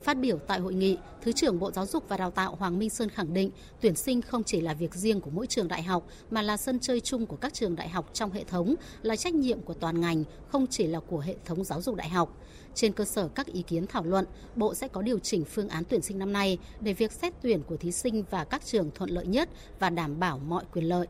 [0.03, 2.91] Phát biểu tại hội nghị, Thứ trưởng Bộ Giáo dục và Đào tạo Hoàng Minh
[2.91, 6.07] Sơn khẳng định tuyển sinh không chỉ là việc riêng của mỗi trường đại học
[6.31, 9.35] mà là sân chơi chung của các trường đại học trong hệ thống, là trách
[9.35, 12.39] nhiệm của toàn ngành, không chỉ là của hệ thống giáo dục đại học.
[12.75, 15.85] Trên cơ sở các ý kiến thảo luận, Bộ sẽ có điều chỉnh phương án
[15.85, 19.11] tuyển sinh năm nay để việc xét tuyển của thí sinh và các trường thuận
[19.11, 21.07] lợi nhất và đảm bảo mọi quyền lợi.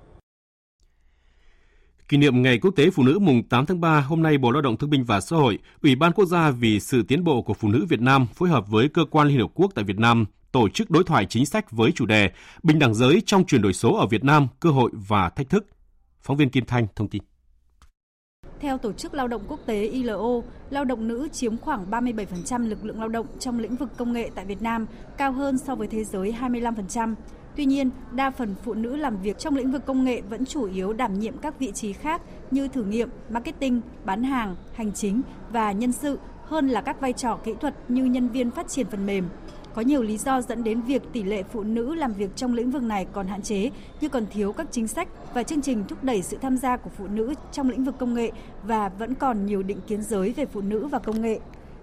[2.09, 4.62] Kỷ niệm Ngày Quốc tế Phụ nữ mùng 8 tháng 3, hôm nay Bộ Lao
[4.62, 7.55] động Thương binh và Xã hội, Ủy ban Quốc gia vì sự tiến bộ của
[7.55, 10.25] phụ nữ Việt Nam phối hợp với Cơ quan Liên Hợp Quốc tại Việt Nam
[10.53, 12.31] tổ chức đối thoại chính sách với chủ đề
[12.62, 15.66] Bình đẳng giới trong chuyển đổi số ở Việt Nam, cơ hội và thách thức.
[16.21, 17.23] Phóng viên Kim Thanh thông tin.
[18.61, 20.40] Theo Tổ chức Lao động Quốc tế ILO,
[20.71, 24.31] lao động nữ chiếm khoảng 37% lực lượng lao động trong lĩnh vực công nghệ
[24.35, 24.87] tại Việt Nam,
[25.19, 27.14] cao hơn so với thế giới 25%.
[27.57, 30.64] Tuy nhiên, đa phần phụ nữ làm việc trong lĩnh vực công nghệ vẫn chủ
[30.64, 35.23] yếu đảm nhiệm các vị trí khác như thử nghiệm, marketing, bán hàng, hành chính
[35.53, 38.87] và nhân sự hơn là các vai trò kỹ thuật như nhân viên phát triển
[38.87, 39.29] phần mềm.
[39.75, 42.71] Có nhiều lý do dẫn đến việc tỷ lệ phụ nữ làm việc trong lĩnh
[42.71, 46.05] vực này còn hạn chế, như còn thiếu các chính sách và chương trình thúc
[46.05, 49.47] đẩy sự tham gia của phụ nữ trong lĩnh vực công nghệ và vẫn còn
[49.47, 51.38] nhiều định kiến giới về phụ nữ và công nghệ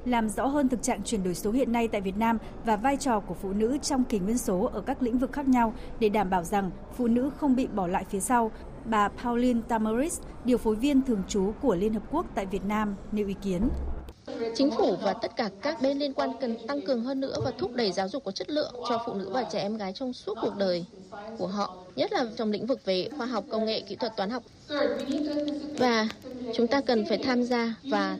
[0.06, 2.98] làm rõ hơn thực trạng chuyển đổi số hiện nay tại Việt Nam và vai
[2.98, 6.10] trò của phụ nữ trong kỷ nguyên số ở các lĩnh vực khác nhau để
[6.10, 8.52] đảm bảo rằng phụ nữ không bị bỏ lại phía sau.
[8.86, 12.96] Bà Pauline Tamaris, điều phối viên thường trú của Liên Hợp Quốc tại Việt Nam,
[13.12, 13.70] nêu ý kiến.
[14.56, 17.52] Chính phủ và tất cả các bên liên quan cần tăng cường hơn nữa và
[17.58, 20.14] thúc đẩy giáo dục có chất lượng cho phụ nữ và trẻ em gái trong
[20.14, 20.86] suốt cuộc đời
[21.38, 24.30] của họ, nhất là trong lĩnh vực về khoa học, công nghệ, kỹ thuật, toán
[24.30, 24.44] học.
[25.80, 26.08] Và
[26.56, 28.18] chúng ta cần phải tham gia và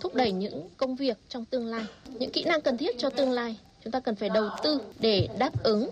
[0.00, 1.84] thúc đẩy những công việc trong tương lai,
[2.18, 3.56] những kỹ năng cần thiết cho tương lai.
[3.84, 5.90] Chúng ta cần phải đầu tư để đáp ứng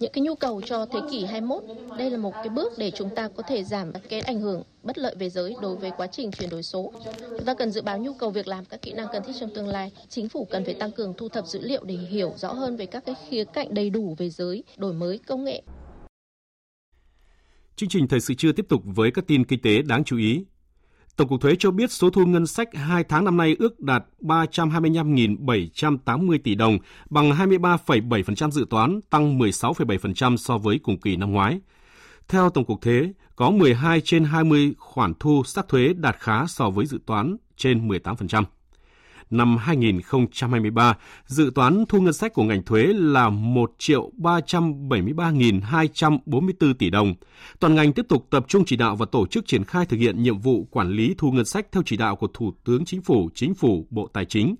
[0.00, 1.62] những cái nhu cầu cho thế kỷ 21.
[1.98, 4.98] Đây là một cái bước để chúng ta có thể giảm cái ảnh hưởng bất
[4.98, 6.92] lợi về giới đối với quá trình chuyển đổi số.
[7.30, 9.50] Chúng ta cần dự báo nhu cầu việc làm các kỹ năng cần thiết trong
[9.54, 9.92] tương lai.
[10.08, 12.86] Chính phủ cần phải tăng cường thu thập dữ liệu để hiểu rõ hơn về
[12.86, 15.62] các cái khía cạnh đầy đủ về giới, đổi mới công nghệ.
[17.76, 20.44] Chương trình thời sự trưa tiếp tục với các tin kinh tế đáng chú ý.
[21.16, 24.04] Tổng cục Thuế cho biết số thu ngân sách 2 tháng năm nay ước đạt
[24.20, 26.78] 325.780 tỷ đồng,
[27.10, 31.60] bằng 23,7% dự toán, tăng 16,7% so với cùng kỳ năm ngoái.
[32.28, 36.70] Theo Tổng cục Thuế, có 12 trên 20 khoản thu sắc thuế đạt khá so
[36.70, 38.44] với dự toán trên 18%
[39.30, 46.90] năm 2023, dự toán thu ngân sách của ngành thuế là 1 triệu 373.244 tỷ
[46.90, 47.14] đồng.
[47.60, 50.22] Toàn ngành tiếp tục tập trung chỉ đạo và tổ chức triển khai thực hiện
[50.22, 53.30] nhiệm vụ quản lý thu ngân sách theo chỉ đạo của Thủ tướng Chính phủ,
[53.34, 54.54] Chính phủ, Bộ Tài chính.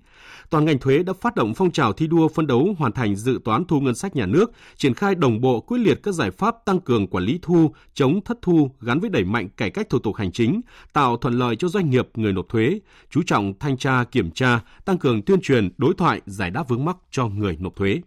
[0.49, 3.39] Toàn ngành thuế đã phát động phong trào thi đua phân đấu hoàn thành dự
[3.43, 6.55] toán thu ngân sách nhà nước, triển khai đồng bộ quyết liệt các giải pháp
[6.65, 9.99] tăng cường quản lý thu, chống thất thu gắn với đẩy mạnh cải cách thủ
[9.99, 10.61] tục hành chính,
[10.93, 14.56] tạo thuận lợi cho doanh nghiệp người nộp thuế, chú trọng thanh tra kiểm tra
[14.85, 18.01] tăng cường tuyên truyền, đối thoại, giải đáp vướng mắc cho người nộp thuế.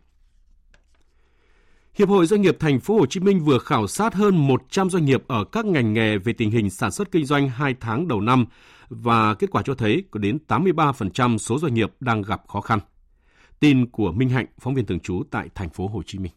[1.94, 5.04] Hiệp hội Doanh nghiệp Thành phố Hồ Chí Minh vừa khảo sát hơn 100 doanh
[5.04, 8.20] nghiệp ở các ngành nghề về tình hình sản xuất kinh doanh 2 tháng đầu
[8.20, 8.46] năm
[8.88, 12.78] và kết quả cho thấy có đến 83% số doanh nghiệp đang gặp khó khăn.
[13.60, 16.32] Tin của Minh Hạnh, phóng viên thường trú tại Thành phố Hồ Chí Minh.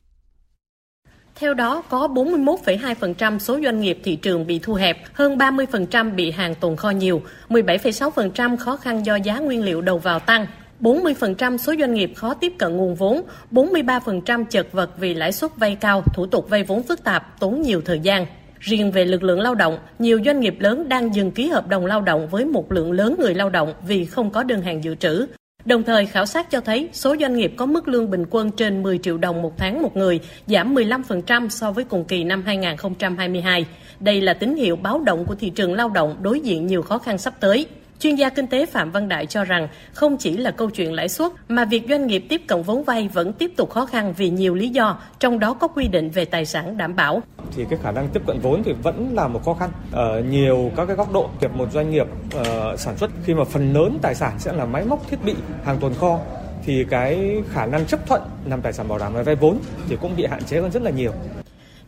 [1.35, 6.31] Theo đó, có 41,2% số doanh nghiệp thị trường bị thu hẹp, hơn 30% bị
[6.31, 10.47] hàng tồn kho nhiều, 17,6% khó khăn do giá nguyên liệu đầu vào tăng,
[10.79, 15.51] 40% số doanh nghiệp khó tiếp cận nguồn vốn, 43% chật vật vì lãi suất
[15.57, 18.25] vay cao, thủ tục vay vốn phức tạp, tốn nhiều thời gian.
[18.59, 21.85] Riêng về lực lượng lao động, nhiều doanh nghiệp lớn đang dừng ký hợp đồng
[21.85, 24.95] lao động với một lượng lớn người lao động vì không có đơn hàng dự
[24.95, 25.25] trữ.
[25.65, 28.83] Đồng thời, khảo sát cho thấy số doanh nghiệp có mức lương bình quân trên
[28.83, 33.65] 10 triệu đồng một tháng một người, giảm 15% so với cùng kỳ năm 2022.
[33.99, 36.97] Đây là tín hiệu báo động của thị trường lao động đối diện nhiều khó
[36.97, 37.67] khăn sắp tới.
[37.99, 41.09] Chuyên gia kinh tế Phạm Văn Đại cho rằng không chỉ là câu chuyện lãi
[41.09, 44.29] suất mà việc doanh nghiệp tiếp cận vốn vay vẫn tiếp tục khó khăn vì
[44.29, 47.21] nhiều lý do, trong đó có quy định về tài sản đảm bảo.
[47.55, 50.71] Thì cái khả năng tiếp cận vốn thì vẫn là một khó khăn ở nhiều
[50.75, 51.29] các cái góc độ.
[51.41, 52.07] Việc một doanh nghiệp
[52.39, 55.35] uh, sản xuất khi mà phần lớn tài sản sẽ là máy móc thiết bị,
[55.63, 56.19] hàng tồn kho
[56.65, 59.57] thì cái khả năng chấp thuận làm tài sản bảo đảm và vay vốn
[59.89, 61.11] thì cũng bị hạn chế hơn rất là nhiều.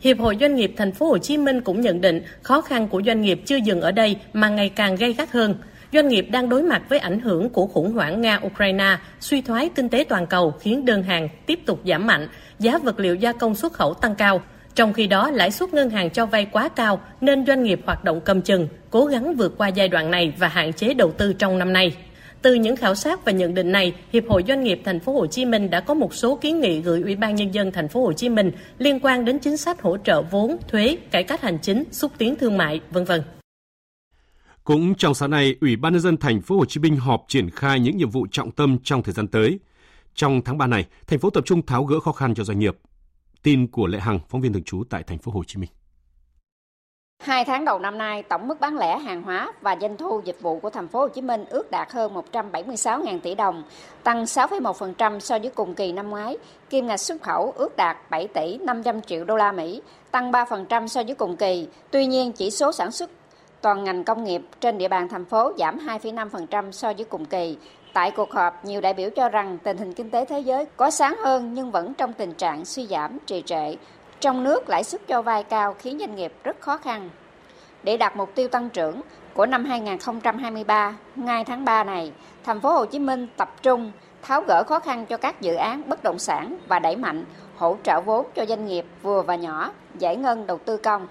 [0.00, 3.02] Hiệp hội Doanh nghiệp Thành phố Hồ Chí Minh cũng nhận định khó khăn của
[3.06, 5.54] doanh nghiệp chưa dừng ở đây mà ngày càng gây gắt hơn
[5.92, 9.88] doanh nghiệp đang đối mặt với ảnh hưởng của khủng hoảng Nga-Ukraine, suy thoái kinh
[9.88, 13.54] tế toàn cầu khiến đơn hàng tiếp tục giảm mạnh, giá vật liệu gia công
[13.54, 14.42] xuất khẩu tăng cao.
[14.74, 18.04] Trong khi đó, lãi suất ngân hàng cho vay quá cao nên doanh nghiệp hoạt
[18.04, 21.32] động cầm chừng, cố gắng vượt qua giai đoạn này và hạn chế đầu tư
[21.32, 21.96] trong năm nay.
[22.42, 25.26] Từ những khảo sát và nhận định này, Hiệp hội Doanh nghiệp Thành phố Hồ
[25.26, 28.02] Chí Minh đã có một số kiến nghị gửi Ủy ban nhân dân Thành phố
[28.02, 31.58] Hồ Chí Minh liên quan đến chính sách hỗ trợ vốn, thuế, cải cách hành
[31.62, 33.22] chính, xúc tiến thương mại, vân vân.
[34.66, 37.50] Cũng trong sáng nay, Ủy ban nhân dân thành phố Hồ Chí Minh họp triển
[37.50, 39.58] khai những nhiệm vụ trọng tâm trong thời gian tới.
[40.14, 42.76] Trong tháng 3 này, thành phố tập trung tháo gỡ khó khăn cho doanh nghiệp.
[43.42, 45.70] Tin của Lệ Hằng, phóng viên thường trú tại thành phố Hồ Chí Minh.
[47.22, 50.40] Hai tháng đầu năm nay, tổng mức bán lẻ hàng hóa và doanh thu dịch
[50.40, 53.62] vụ của thành phố Hồ Chí Minh ước đạt hơn 176.000 tỷ đồng,
[54.02, 56.36] tăng 6,1% so với cùng kỳ năm ngoái.
[56.70, 60.86] Kim ngạch xuất khẩu ước đạt 7 tỷ 500 triệu đô la Mỹ, tăng 3%
[60.86, 61.68] so với cùng kỳ.
[61.90, 63.10] Tuy nhiên, chỉ số sản xuất
[63.66, 67.56] toàn ngành công nghiệp trên địa bàn thành phố giảm 2,5% so với cùng kỳ.
[67.92, 70.90] Tại cuộc họp, nhiều đại biểu cho rằng tình hình kinh tế thế giới có
[70.90, 73.76] sáng hơn nhưng vẫn trong tình trạng suy giảm, trì trệ.
[74.20, 77.10] Trong nước, lãi suất cho vay cao khiến doanh nghiệp rất khó khăn.
[77.82, 79.00] Để đạt mục tiêu tăng trưởng
[79.34, 82.12] của năm 2023, ngay tháng 3 này,
[82.44, 85.82] thành phố Hồ Chí Minh tập trung tháo gỡ khó khăn cho các dự án
[85.86, 87.24] bất động sản và đẩy mạnh
[87.56, 91.06] hỗ trợ vốn cho doanh nghiệp vừa và nhỏ, giải ngân đầu tư công.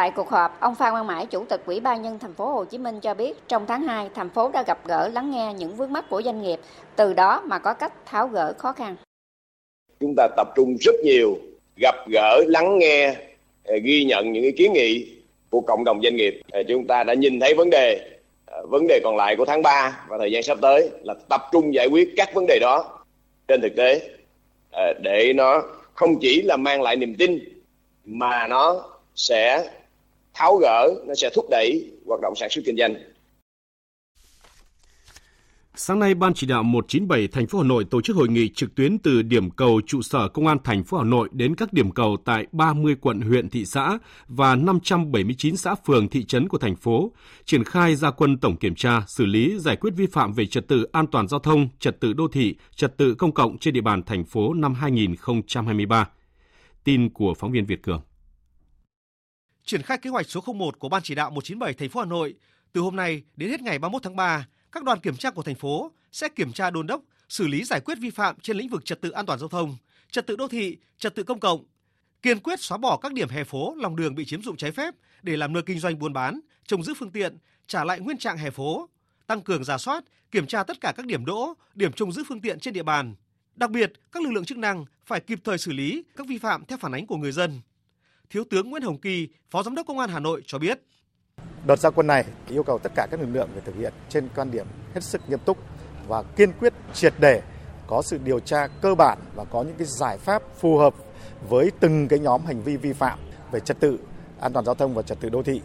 [0.00, 2.64] Tại cuộc họp, ông Phan Văn Mãi, Chủ tịch Ủy ban nhân thành phố Hồ
[2.64, 5.76] Chí Minh cho biết, trong tháng 2, thành phố đã gặp gỡ lắng nghe những
[5.76, 6.60] vướng mắt của doanh nghiệp,
[6.96, 8.96] từ đó mà có cách tháo gỡ khó khăn.
[10.00, 11.38] Chúng ta tập trung rất nhiều
[11.76, 13.14] gặp gỡ, lắng nghe,
[13.64, 15.16] ờ, ghi nhận những ý kiến nghị
[15.50, 16.40] của cộng đồng doanh nghiệp.
[16.52, 18.10] Ờ, chúng ta đã nhìn thấy vấn đề,
[18.46, 21.40] ờ, vấn đề còn lại của tháng 3 và thời gian sắp tới là tập
[21.52, 23.04] trung giải quyết các vấn đề đó
[23.48, 24.00] trên thực tế
[25.02, 25.62] để nó
[25.94, 27.38] không chỉ là mang lại niềm tin
[28.04, 28.82] mà nó
[29.20, 29.70] sẽ
[30.34, 32.94] tháo gỡ, nó sẽ thúc đẩy hoạt động sản xuất kinh doanh.
[35.74, 38.74] Sáng nay, Ban chỉ đạo 197 thành phố Hà Nội tổ chức hội nghị trực
[38.74, 41.90] tuyến từ điểm cầu trụ sở Công an thành phố Hà Nội đến các điểm
[41.90, 46.76] cầu tại 30 quận huyện thị xã và 579 xã phường thị trấn của thành
[46.76, 47.12] phố,
[47.44, 50.68] triển khai gia quân tổng kiểm tra, xử lý giải quyết vi phạm về trật
[50.68, 53.80] tự an toàn giao thông, trật tự đô thị, trật tự công cộng trên địa
[53.80, 56.08] bàn thành phố năm 2023.
[56.84, 58.00] Tin của phóng viên Việt Cường.
[59.70, 62.34] Triển khai kế hoạch số 01 của Ban chỉ đạo 197 thành phố Hà Nội,
[62.72, 65.54] từ hôm nay đến hết ngày 31 tháng 3, các đoàn kiểm tra của thành
[65.54, 68.84] phố sẽ kiểm tra đôn đốc, xử lý giải quyết vi phạm trên lĩnh vực
[68.84, 69.76] trật tự an toàn giao thông,
[70.10, 71.64] trật tự đô thị, trật tự công cộng,
[72.22, 74.94] kiên quyết xóa bỏ các điểm hè phố, lòng đường bị chiếm dụng trái phép
[75.22, 78.38] để làm nơi kinh doanh buôn bán, trông giữ phương tiện, trả lại nguyên trạng
[78.38, 78.88] hè phố,
[79.26, 82.40] tăng cường giả soát, kiểm tra tất cả các điểm đỗ, điểm trông giữ phương
[82.40, 83.14] tiện trên địa bàn.
[83.56, 86.64] Đặc biệt, các lực lượng chức năng phải kịp thời xử lý các vi phạm
[86.64, 87.60] theo phản ánh của người dân.
[88.30, 90.80] Thiếu tướng Nguyễn Hồng Kỳ, Phó Giám đốc Công an Hà Nội cho biết.
[91.66, 94.28] Đợt gia quân này yêu cầu tất cả các lực lượng phải thực hiện trên
[94.36, 95.58] quan điểm hết sức nghiêm túc
[96.08, 97.42] và kiên quyết triệt để
[97.86, 100.94] có sự điều tra cơ bản và có những cái giải pháp phù hợp
[101.48, 103.18] với từng cái nhóm hành vi vi phạm
[103.52, 103.98] về trật tự
[104.40, 105.60] an toàn giao thông và trật tự đô thị.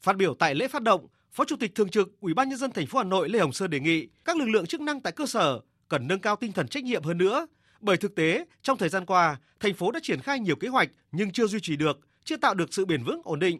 [0.00, 2.72] Phát biểu tại lễ phát động, Phó Chủ tịch thường trực Ủy ban nhân dân
[2.72, 5.12] thành phố Hà Nội Lê Hồng Sơn đề nghị các lực lượng chức năng tại
[5.12, 7.46] cơ sở cần nâng cao tinh thần trách nhiệm hơn nữa,
[7.82, 10.88] bởi thực tế trong thời gian qua, thành phố đã triển khai nhiều kế hoạch
[11.12, 13.58] nhưng chưa duy trì được, chưa tạo được sự bền vững ổn định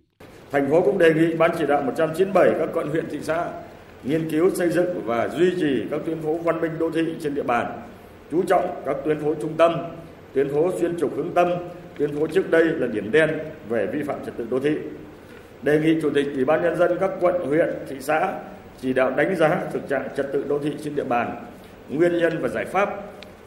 [0.53, 3.49] Thành phố cũng đề nghị Ban chỉ đạo 197 các quận huyện thị xã
[4.05, 7.35] nghiên cứu xây dựng và duy trì các tuyến phố văn minh đô thị trên
[7.35, 7.83] địa bàn,
[8.31, 9.75] chú trọng các tuyến phố trung tâm,
[10.33, 11.49] tuyến phố xuyên trục hướng tâm,
[11.99, 13.31] tuyến phố trước đây là điểm đen
[13.69, 14.77] về vi phạm trật tự đô thị.
[15.63, 18.33] Đề nghị Chủ tịch Ủy ban nhân dân các quận, huyện, thị xã
[18.81, 21.45] chỉ đạo đánh giá thực trạng trật tự đô thị trên địa bàn,
[21.89, 22.89] nguyên nhân và giải pháp,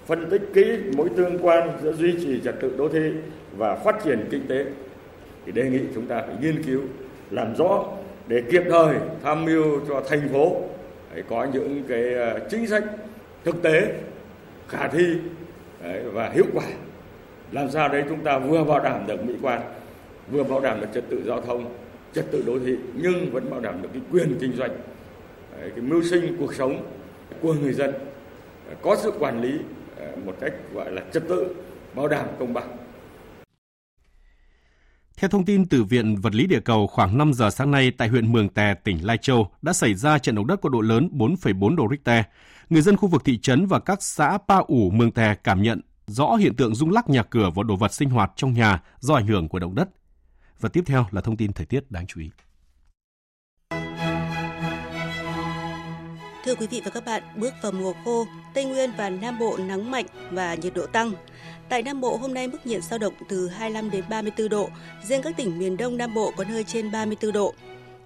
[0.05, 3.11] phân tích kỹ mối tương quan giữa duy trì trật tự đô thị
[3.57, 4.65] và phát triển kinh tế,
[5.45, 6.81] thì đề nghị chúng ta phải nghiên cứu,
[7.31, 7.85] làm rõ
[8.27, 10.61] để kịp thời tham mưu cho thành phố
[11.29, 12.83] có những cái ờ, chính sách
[13.43, 13.93] thực tế,
[14.67, 15.05] khả thi
[16.03, 16.65] và hiệu quả.
[17.51, 19.61] Làm sao đấy chúng ta vừa bảo đảm được mỹ quan,
[20.31, 21.65] vừa bảo đảm được trật tự giao thông,
[22.13, 24.71] trật tự đô thị, nhưng vẫn bảo đảm được cái quyền kinh doanh
[25.61, 26.83] cái mưu sinh, cuộc sống
[27.41, 27.93] của người dân,
[28.81, 29.59] có sự quản lý
[29.97, 31.55] Ờ, một cách gọi là trật tự
[31.95, 32.77] bảo đảm công bằng
[35.17, 38.07] theo thông tin từ Viện Vật lý Địa cầu, khoảng 5 giờ sáng nay tại
[38.07, 41.09] huyện Mường Tè, tỉnh Lai Châu đã xảy ra trận động đất có độ lớn
[41.11, 42.23] 4,4 độ Richter.
[42.69, 45.81] Người dân khu vực thị trấn và các xã Pa ủ, Mường Tè cảm nhận
[46.07, 49.13] rõ hiện tượng rung lắc nhà cửa và đồ vật sinh hoạt trong nhà do
[49.15, 49.89] ảnh hưởng của động đất.
[50.59, 52.29] Và tiếp theo là thông tin thời tiết đáng chú ý.
[56.45, 59.57] Thưa quý vị và các bạn, bước vào mùa khô, Tây Nguyên và Nam Bộ
[59.57, 61.11] nắng mạnh và nhiệt độ tăng.
[61.69, 64.69] Tại Nam Bộ hôm nay mức nhiệt dao động từ 25 đến 34 độ,
[65.07, 67.53] riêng các tỉnh miền Đông Nam Bộ có nơi trên 34 độ.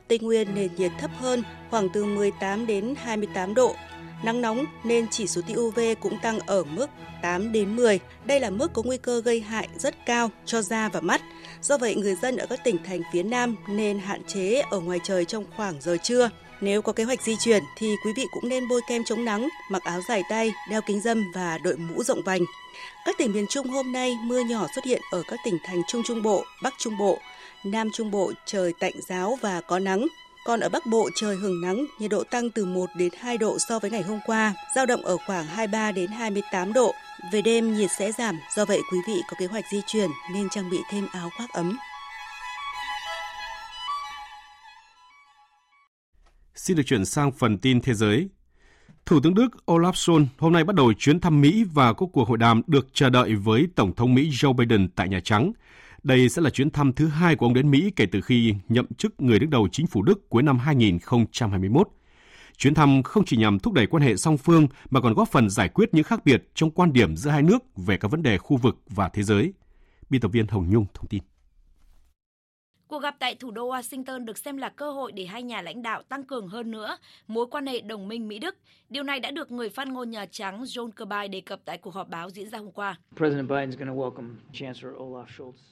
[0.07, 3.75] Tây Nguyên nền nhiệt thấp hơn, khoảng từ 18 đến 28 độ.
[4.23, 6.89] Nắng nóng nên chỉ số tia UV cũng tăng ở mức
[7.21, 7.99] 8 đến 10.
[8.25, 11.21] Đây là mức có nguy cơ gây hại rất cao cho da và mắt.
[11.61, 14.99] Do vậy, người dân ở các tỉnh thành phía Nam nên hạn chế ở ngoài
[15.03, 16.29] trời trong khoảng giờ trưa.
[16.61, 19.49] Nếu có kế hoạch di chuyển thì quý vị cũng nên bôi kem chống nắng,
[19.69, 22.41] mặc áo dài tay, đeo kính dâm và đội mũ rộng vành.
[23.05, 26.03] Các tỉnh miền Trung hôm nay mưa nhỏ xuất hiện ở các tỉnh thành Trung
[26.05, 27.19] Trung Bộ, Bắc Trung Bộ,
[27.63, 30.07] Nam Trung Bộ trời tạnh giáo và có nắng.
[30.45, 33.57] Còn ở Bắc Bộ trời hưởng nắng, nhiệt độ tăng từ 1 đến 2 độ
[33.69, 36.93] so với ngày hôm qua, giao động ở khoảng 23 đến 28 độ.
[37.31, 40.49] Về đêm nhiệt sẽ giảm, do vậy quý vị có kế hoạch di chuyển nên
[40.49, 41.77] trang bị thêm áo khoác ấm.
[46.61, 48.29] Xin được chuyển sang phần tin thế giới.
[49.05, 52.27] Thủ tướng Đức Olaf Scholz hôm nay bắt đầu chuyến thăm Mỹ và có cuộc
[52.27, 55.51] hội đàm được chờ đợi với Tổng thống Mỹ Joe Biden tại Nhà Trắng.
[56.03, 58.85] Đây sẽ là chuyến thăm thứ hai của ông đến Mỹ kể từ khi nhậm
[58.97, 61.89] chức người đứng đầu chính phủ Đức cuối năm 2021.
[62.57, 65.49] Chuyến thăm không chỉ nhằm thúc đẩy quan hệ song phương mà còn góp phần
[65.49, 68.37] giải quyết những khác biệt trong quan điểm giữa hai nước về các vấn đề
[68.37, 69.53] khu vực và thế giới.
[70.09, 71.28] Biên tập viên Hồng Nhung thông tin.
[72.89, 75.81] Cuộc gặp tại thủ đô Washington được xem là cơ hội để hai nhà lãnh
[75.81, 76.97] đạo tăng cường hơn nữa
[77.27, 78.55] mối quan hệ đồng minh Mỹ-Đức.
[78.89, 81.93] Điều này đã được người phát ngôn Nhà Trắng John Kirby đề cập tại cuộc
[81.93, 82.97] họp báo diễn ra hôm qua.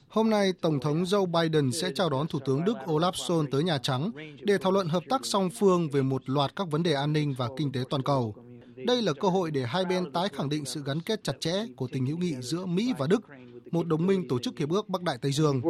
[0.08, 3.64] Hôm nay, Tổng thống Joe Biden sẽ chào đón Thủ tướng Đức Olaf Scholz tới
[3.64, 4.10] Nhà Trắng
[4.42, 7.34] để thảo luận hợp tác song phương về một loạt các vấn đề an ninh
[7.38, 8.34] và kinh tế toàn cầu.
[8.76, 11.66] Đây là cơ hội để hai bên tái khẳng định sự gắn kết chặt chẽ
[11.76, 13.20] của tình hữu nghị giữa Mỹ và Đức,
[13.70, 15.62] một đồng minh tổ chức hiệp ước Bắc Đại Tây Dương.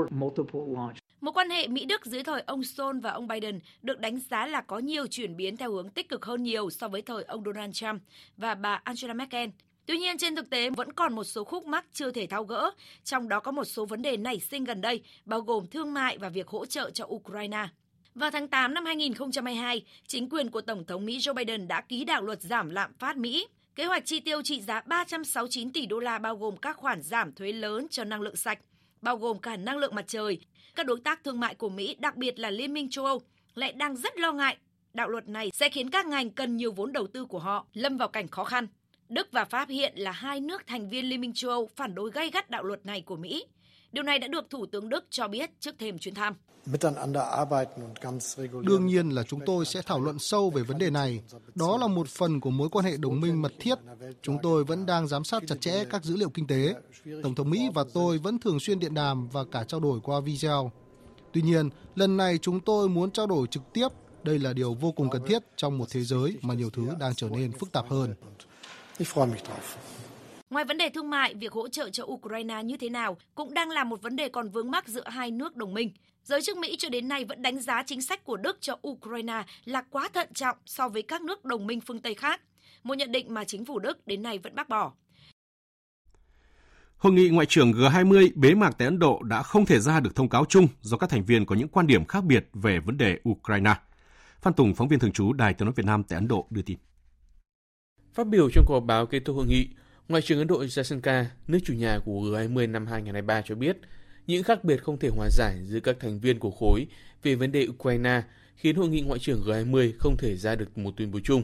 [1.20, 4.61] Mối quan hệ Mỹ-Đức dưới thời ông Sol và ông Biden được đánh giá là
[4.61, 7.74] có nhiều chuyển biến theo hướng tích cực hơn nhiều so với thời ông Donald
[7.74, 8.02] Trump
[8.37, 9.48] và bà Angela Merkel.
[9.87, 12.70] Tuy nhiên, trên thực tế vẫn còn một số khúc mắc chưa thể tháo gỡ,
[13.04, 16.18] trong đó có một số vấn đề nảy sinh gần đây, bao gồm thương mại
[16.18, 17.68] và việc hỗ trợ cho Ukraine.
[18.14, 22.04] Vào tháng 8 năm 2022, chính quyền của Tổng thống Mỹ Joe Biden đã ký
[22.04, 23.46] đạo luật giảm lạm phát Mỹ.
[23.74, 27.33] Kế hoạch chi tiêu trị giá 369 tỷ đô la bao gồm các khoản giảm
[27.33, 28.59] thuế lớn cho năng lượng sạch,
[29.02, 30.38] bao gồm cả năng lượng mặt trời.
[30.79, 33.23] Các đối tác thương mại của Mỹ, đặc biệt là Liên minh châu Âu,
[33.55, 34.57] lại đang rất lo ngại
[34.95, 37.97] đạo luật này sẽ khiến các ngành cần nhiều vốn đầu tư của họ lâm
[37.97, 38.67] vào cảnh khó khăn.
[39.09, 42.11] Đức và Pháp hiện là hai nước thành viên Liên minh châu Âu phản đối
[42.11, 43.45] gay gắt đạo luật này của Mỹ.
[43.92, 46.35] Điều này đã được Thủ tướng Đức cho biết trước thềm chuyến thăm.
[48.62, 51.20] Đương nhiên là chúng tôi sẽ thảo luận sâu về vấn đề này.
[51.55, 53.79] Đó là một phần của mối quan hệ đồng minh mật thiết.
[54.22, 56.74] Chúng tôi vẫn đang giám sát chặt chẽ các dữ liệu kinh tế.
[57.22, 60.20] Tổng thống Mỹ và tôi vẫn thường xuyên điện đàm và cả trao đổi qua
[60.20, 60.72] video.
[61.33, 63.88] Tuy nhiên, lần này chúng tôi muốn trao đổi trực tiếp.
[64.22, 67.14] Đây là điều vô cùng cần thiết trong một thế giới mà nhiều thứ đang
[67.14, 68.14] trở nên phức tạp hơn.
[70.50, 73.70] Ngoài vấn đề thương mại, việc hỗ trợ cho Ukraine như thế nào cũng đang
[73.70, 75.90] là một vấn đề còn vướng mắc giữa hai nước đồng minh.
[76.24, 79.44] Giới chức Mỹ cho đến nay vẫn đánh giá chính sách của Đức cho Ukraine
[79.64, 82.40] là quá thận trọng so với các nước đồng minh phương Tây khác,
[82.82, 84.92] một nhận định mà chính phủ Đức đến nay vẫn bác bỏ.
[86.96, 90.14] Hội nghị ngoại trưởng G20 bế mạc tại Ấn Độ đã không thể ra được
[90.14, 92.96] thông cáo chung do các thành viên có những quan điểm khác biệt về vấn
[92.96, 93.74] đề Ukraine.
[94.40, 96.62] Phan Tùng, phóng viên thường trú Đài Tiếng nói Việt Nam tại Ấn Độ đưa
[96.62, 96.78] tin.
[98.14, 99.68] Phát biểu trong cuộc họp báo kết thúc hội nghị,
[100.09, 103.77] Ngoại trưởng Ấn Độ Jasenka, nước chủ nhà của G20 năm 2023 cho biết,
[104.27, 106.87] những khác biệt không thể hòa giải giữa các thành viên của khối
[107.23, 108.23] về vấn đề Ukraine
[108.57, 111.42] khiến hội nghị ngoại trưởng G20 không thể ra được một tuyên bố chung.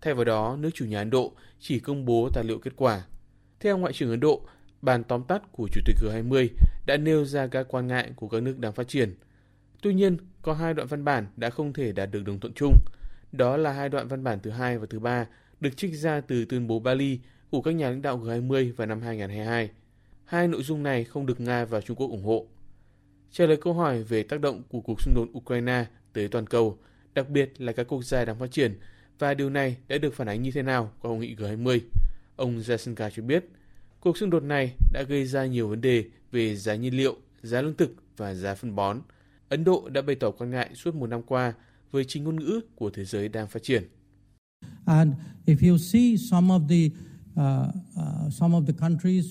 [0.00, 3.02] Thay vào đó, nước chủ nhà Ấn Độ chỉ công bố tài liệu kết quả.
[3.60, 4.46] Theo Ngoại trưởng Ấn Độ,
[4.82, 6.48] bàn tóm tắt của Chủ tịch G20
[6.86, 9.14] đã nêu ra các quan ngại của các nước đang phát triển.
[9.82, 12.74] Tuy nhiên, có hai đoạn văn bản đã không thể đạt được đồng thuận chung.
[13.32, 15.26] Đó là hai đoạn văn bản thứ hai và thứ ba
[15.60, 17.18] được trích ra từ tuyên bố Bali
[17.50, 19.70] của các nhà lãnh đạo G20 vào năm 2022.
[20.24, 22.46] Hai nội dung này không được Nga và Trung Quốc ủng hộ.
[23.32, 26.78] Trả lời câu hỏi về tác động của cuộc xung đột Ukraine tới toàn cầu,
[27.14, 28.78] đặc biệt là các quốc gia đang phát triển,
[29.18, 31.80] và điều này đã được phản ánh như thế nào qua hội nghị G20,
[32.36, 33.44] ông Jasenka cho biết,
[34.00, 37.62] cuộc xung đột này đã gây ra nhiều vấn đề về giá nhiên liệu, giá
[37.62, 39.00] lương thực và giá phân bón.
[39.48, 41.52] Ấn Độ đã bày tỏ quan ngại suốt một năm qua
[41.90, 43.88] với chính ngôn ngữ của thế giới đang phát triển.
[44.86, 45.12] And
[45.46, 46.96] if you see some of the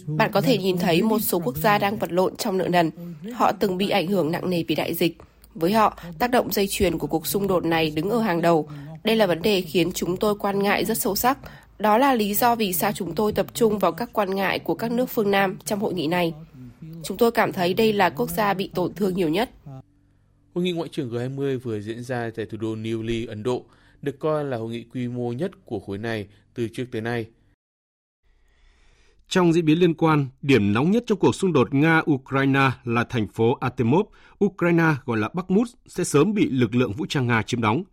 [0.07, 2.91] bạn có thể nhìn thấy một số quốc gia đang vật lộn trong nợ nần.
[3.33, 5.17] Họ từng bị ảnh hưởng nặng nề vì đại dịch.
[5.55, 8.69] Với họ, tác động dây chuyền của cuộc xung đột này đứng ở hàng đầu.
[9.03, 11.37] Đây là vấn đề khiến chúng tôi quan ngại rất sâu sắc.
[11.79, 14.75] Đó là lý do vì sao chúng tôi tập trung vào các quan ngại của
[14.75, 16.33] các nước phương Nam trong hội nghị này.
[17.03, 19.49] Chúng tôi cảm thấy đây là quốc gia bị tổn thương nhiều nhất.
[20.55, 23.63] Hội nghị Ngoại trưởng G20 vừa diễn ra tại thủ đô New Delhi, Ấn Độ,
[24.01, 27.25] được coi là hội nghị quy mô nhất của khối này từ trước tới nay.
[29.29, 33.27] Trong diễn biến liên quan, điểm nóng nhất trong cuộc xung đột Nga-Ukraine là thành
[33.27, 34.05] phố Artemov,
[34.45, 37.83] Ukraine gọi là Bakhmut sẽ sớm bị lực lượng vũ trang Nga chiếm đóng.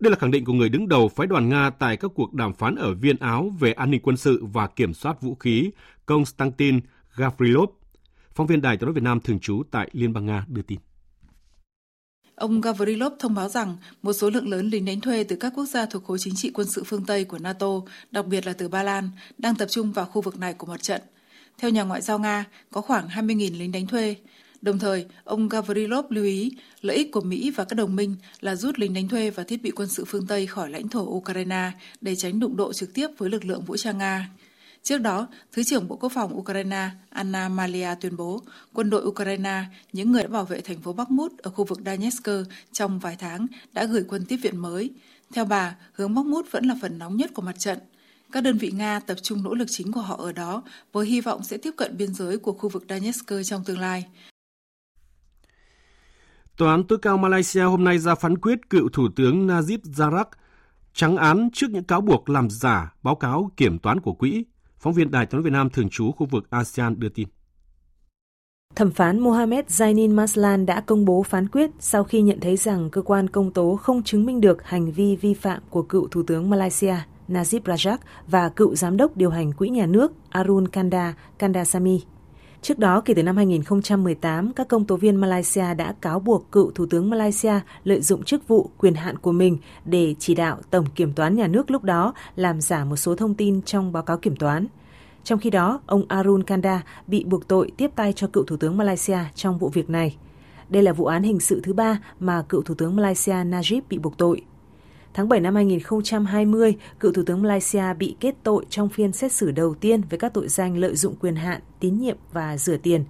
[0.00, 2.52] Đây là khẳng định của người đứng đầu phái đoàn Nga tại các cuộc đàm
[2.52, 5.70] phán ở Viên Áo về an ninh quân sự và kiểm soát vũ khí,
[6.06, 6.80] Konstantin
[7.16, 7.70] Gavrilov.
[8.34, 10.78] Phóng viên Đài tiếng nói Việt Nam thường trú tại Liên bang Nga đưa tin.
[12.36, 15.64] Ông Gavrilov thông báo rằng một số lượng lớn lính đánh thuê từ các quốc
[15.64, 17.66] gia thuộc khối chính trị quân sự phương Tây của NATO,
[18.10, 20.82] đặc biệt là từ Ba Lan, đang tập trung vào khu vực này của mặt
[20.82, 21.02] trận.
[21.58, 24.16] Theo nhà ngoại giao Nga, có khoảng 20.000 lính đánh thuê.
[24.62, 28.56] Đồng thời, ông Gavrilov lưu ý lợi ích của Mỹ và các đồng minh là
[28.56, 31.70] rút lính đánh thuê và thiết bị quân sự phương Tây khỏi lãnh thổ Ukraine
[32.00, 34.30] để tránh đụng độ trực tiếp với lực lượng vũ trang Nga.
[34.86, 39.64] Trước đó, Thứ trưởng Bộ Quốc phòng Ukraine Anna Malia tuyên bố quân đội Ukraine,
[39.92, 42.28] những người đã bảo vệ thành phố Bakhmut ở khu vực Donetsk
[42.72, 44.90] trong vài tháng đã gửi quân tiếp viện mới.
[45.34, 47.78] Theo bà, hướng Bakhmut vẫn là phần nóng nhất của mặt trận.
[48.32, 50.62] Các đơn vị Nga tập trung nỗ lực chính của họ ở đó
[50.92, 54.06] với hy vọng sẽ tiếp cận biên giới của khu vực Donetsk trong tương lai.
[56.56, 60.24] Tòa án tối cao Malaysia hôm nay ra phán quyết cựu Thủ tướng Najib Razak
[60.94, 64.44] trắng án trước những cáo buộc làm giả báo cáo kiểm toán của quỹ.
[64.78, 67.28] Phóng viên Đài tiếng Việt Nam thường trú khu vực ASEAN đưa tin.
[68.74, 72.90] Thẩm phán Mohamed Zainin Maslan đã công bố phán quyết sau khi nhận thấy rằng
[72.90, 76.22] cơ quan công tố không chứng minh được hành vi vi phạm của cựu Thủ
[76.22, 76.94] tướng Malaysia
[77.28, 82.00] Najib Razak và cựu giám đốc điều hành quỹ nhà nước Arun Kanda Kandasamy.
[82.62, 86.70] Trước đó, kể từ năm 2018, các công tố viên Malaysia đã cáo buộc cựu
[86.70, 87.52] Thủ tướng Malaysia
[87.84, 91.46] lợi dụng chức vụ quyền hạn của mình để chỉ đạo Tổng Kiểm toán Nhà
[91.46, 94.66] nước lúc đó làm giả một số thông tin trong báo cáo kiểm toán.
[95.24, 98.76] Trong khi đó, ông Arun Kanda bị buộc tội tiếp tay cho cựu Thủ tướng
[98.76, 100.16] Malaysia trong vụ việc này.
[100.68, 103.98] Đây là vụ án hình sự thứ ba mà cựu Thủ tướng Malaysia Najib bị
[103.98, 104.42] buộc tội.
[105.16, 109.50] Tháng 7 năm 2020, cựu Thủ tướng Malaysia bị kết tội trong phiên xét xử
[109.50, 113.04] đầu tiên với các tội danh lợi dụng quyền hạn, tín nhiệm và rửa tiền.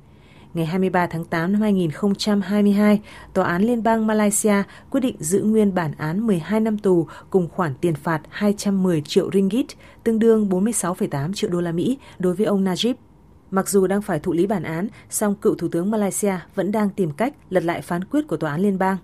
[0.54, 3.00] Ngày 23 tháng 8 năm 2022,
[3.32, 7.48] Tòa án Liên bang Malaysia quyết định giữ nguyên bản án 12 năm tù cùng
[7.48, 9.66] khoản tiền phạt 210 triệu ringgit,
[10.04, 12.94] tương đương 46,8 triệu đô la Mỹ đối với ông Najib.
[13.50, 16.90] Mặc dù đang phải thụ lý bản án, song cựu Thủ tướng Malaysia vẫn đang
[16.90, 18.96] tìm cách lật lại phán quyết của Tòa án Liên bang.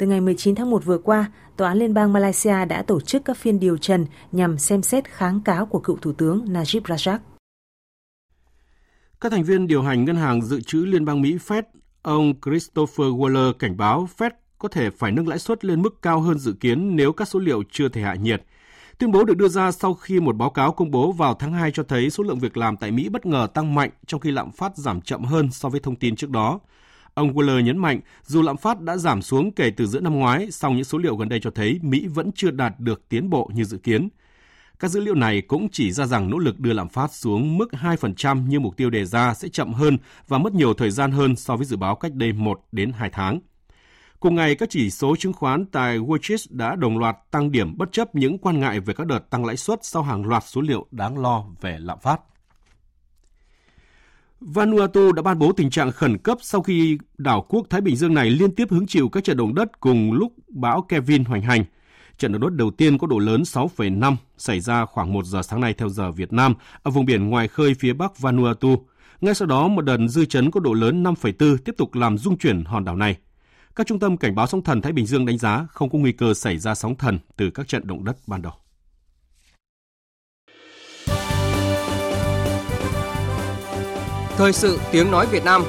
[0.00, 3.24] Từ ngày 19 tháng 1 vừa qua, Tòa án Liên bang Malaysia đã tổ chức
[3.24, 7.18] các phiên điều trần nhằm xem xét kháng cáo của cựu Thủ tướng Najib Razak.
[9.20, 11.62] Các thành viên điều hành Ngân hàng Dự trữ Liên bang Mỹ Fed,
[12.02, 16.20] ông Christopher Waller cảnh báo Fed có thể phải nâng lãi suất lên mức cao
[16.20, 18.42] hơn dự kiến nếu các số liệu chưa thể hạ nhiệt.
[18.98, 21.70] Tuyên bố được đưa ra sau khi một báo cáo công bố vào tháng 2
[21.70, 24.52] cho thấy số lượng việc làm tại Mỹ bất ngờ tăng mạnh trong khi lạm
[24.52, 26.60] phát giảm chậm hơn so với thông tin trước đó.
[27.14, 30.50] Ông Waller nhấn mạnh, dù lạm phát đã giảm xuống kể từ giữa năm ngoái,
[30.50, 33.50] song những số liệu gần đây cho thấy Mỹ vẫn chưa đạt được tiến bộ
[33.54, 34.08] như dự kiến.
[34.78, 37.68] Các dữ liệu này cũng chỉ ra rằng nỗ lực đưa lạm phát xuống mức
[37.72, 39.98] 2% như mục tiêu đề ra sẽ chậm hơn
[40.28, 43.10] và mất nhiều thời gian hơn so với dự báo cách đây 1 đến 2
[43.10, 43.40] tháng.
[44.20, 47.78] Cùng ngày, các chỉ số chứng khoán tại Wall Street đã đồng loạt tăng điểm
[47.78, 50.60] bất chấp những quan ngại về các đợt tăng lãi suất sau hàng loạt số
[50.60, 52.20] liệu đáng lo về lạm phát.
[54.40, 58.14] Vanuatu đã ban bố tình trạng khẩn cấp sau khi đảo quốc Thái Bình Dương
[58.14, 61.64] này liên tiếp hứng chịu các trận động đất cùng lúc bão Kevin hoành hành.
[62.18, 65.60] Trận động đất đầu tiên có độ lớn 6,5 xảy ra khoảng 1 giờ sáng
[65.60, 68.86] nay theo giờ Việt Nam ở vùng biển ngoài khơi phía bắc Vanuatu.
[69.20, 72.38] Ngay sau đó, một đợt dư chấn có độ lớn 5,4 tiếp tục làm rung
[72.38, 73.16] chuyển hòn đảo này.
[73.76, 76.12] Các trung tâm cảnh báo sóng thần Thái Bình Dương đánh giá không có nguy
[76.12, 78.52] cơ xảy ra sóng thần từ các trận động đất ban đầu.
[84.40, 85.64] Thời sự tiếng nói Việt Nam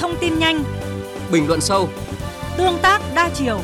[0.00, 0.64] Thông tin nhanh
[1.32, 1.88] Bình luận sâu
[2.56, 3.60] Tương tác đa chiều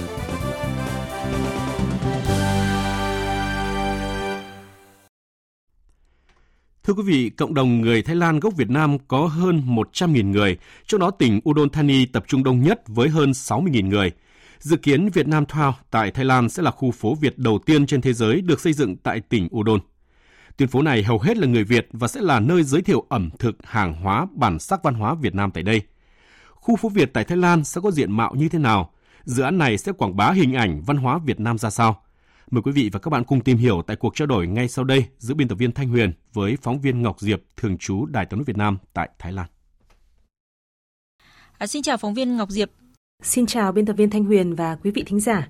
[6.84, 10.58] Thưa quý vị, cộng đồng người Thái Lan gốc Việt Nam có hơn 100.000 người,
[10.86, 14.12] trong đó tỉnh Udon Thani tập trung đông nhất với hơn 60.000 người.
[14.58, 17.86] Dự kiến Việt Nam Town tại Thái Lan sẽ là khu phố Việt đầu tiên
[17.86, 19.80] trên thế giới được xây dựng tại tỉnh Udon.
[20.56, 23.30] Tuyến phố này hầu hết là người Việt và sẽ là nơi giới thiệu ẩm
[23.38, 25.82] thực, hàng hóa, bản sắc văn hóa Việt Nam tại đây.
[26.50, 28.92] Khu phố Việt tại Thái Lan sẽ có diện mạo như thế nào?
[29.24, 32.02] Dự án này sẽ quảng bá hình ảnh văn hóa Việt Nam ra sao?
[32.50, 34.84] Mời quý vị và các bạn cùng tìm hiểu tại cuộc trao đổi ngay sau
[34.84, 38.26] đây giữa biên tập viên Thanh Huyền với phóng viên Ngọc Diệp, thường trú Đài
[38.26, 39.46] tiếng nói Việt Nam tại Thái Lan.
[41.58, 42.70] À, xin chào phóng viên Ngọc Diệp.
[43.22, 45.48] Xin chào biên tập viên Thanh Huyền và quý vị thính giả.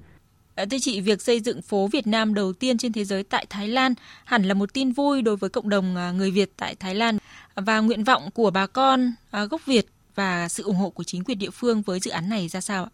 [0.54, 3.46] Ờ, thưa chị, việc xây dựng phố Việt Nam đầu tiên trên thế giới tại
[3.50, 3.94] Thái Lan
[4.24, 7.18] hẳn là một tin vui đối với cộng đồng ờ, người Việt tại Thái Lan
[7.54, 11.24] và nguyện vọng của bà con ờ, gốc Việt và sự ủng hộ của chính
[11.24, 12.90] quyền địa phương với dự án này ra sao ạ?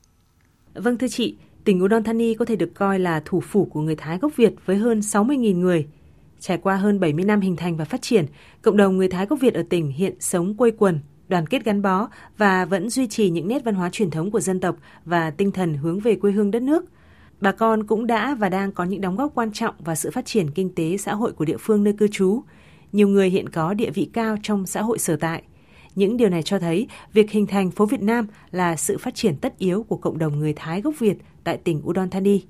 [0.75, 1.35] Vâng thưa chị,
[1.65, 4.53] tỉnh Udon Thani có thể được coi là thủ phủ của người Thái gốc Việt
[4.67, 5.87] với hơn 60.000 người.
[6.41, 8.27] Trải qua hơn 70 năm hình thành và phát triển,
[8.63, 11.83] cộng đồng người Thái gốc Việt ở tỉnh hiện sống quây quần, đoàn kết gắn
[11.83, 15.31] bó và vẫn duy trì những nét văn hóa truyền thống của dân tộc và
[15.31, 16.85] tinh thần hướng về quê hương đất nước.
[17.41, 20.27] Bà con cũng đã và đang có những đóng góp quan trọng vào sự phát
[20.27, 22.43] triển kinh tế xã hội của địa phương nơi cư trú.
[22.93, 25.43] Nhiều người hiện có địa vị cao trong xã hội sở tại.
[25.95, 29.37] Những điều này cho thấy việc hình thành phố Việt Nam là sự phát triển
[29.37, 32.43] tất yếu của cộng đồng người Thái gốc Việt tại tỉnh Udon Thani.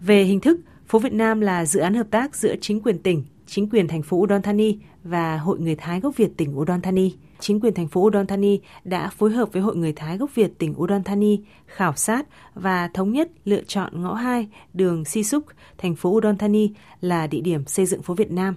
[0.00, 3.24] Về hình thức, phố Việt Nam là dự án hợp tác giữa chính quyền tỉnh,
[3.46, 7.12] chính quyền thành phố Udon Thani và Hội người Thái gốc Việt tỉnh Udon Thani.
[7.44, 10.58] Chính quyền thành phố Udon Thani đã phối hợp với Hội người Thái gốc Việt
[10.58, 15.44] tỉnh Udon Thani khảo sát và thống nhất lựa chọn ngõ 2 đường Si Suk,
[15.78, 16.70] thành phố Udon Thani
[17.00, 18.56] là địa điểm xây dựng phố Việt Nam.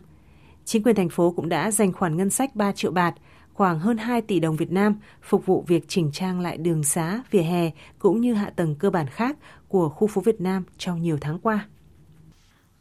[0.66, 3.16] Chính quyền thành phố cũng đã dành khoản ngân sách 3 triệu bạt,
[3.54, 7.22] khoảng hơn 2 tỷ đồng Việt Nam phục vụ việc chỉnh trang lại đường xá,
[7.32, 11.02] vỉa hè cũng như hạ tầng cơ bản khác của khu phố Việt Nam trong
[11.02, 11.68] nhiều tháng qua.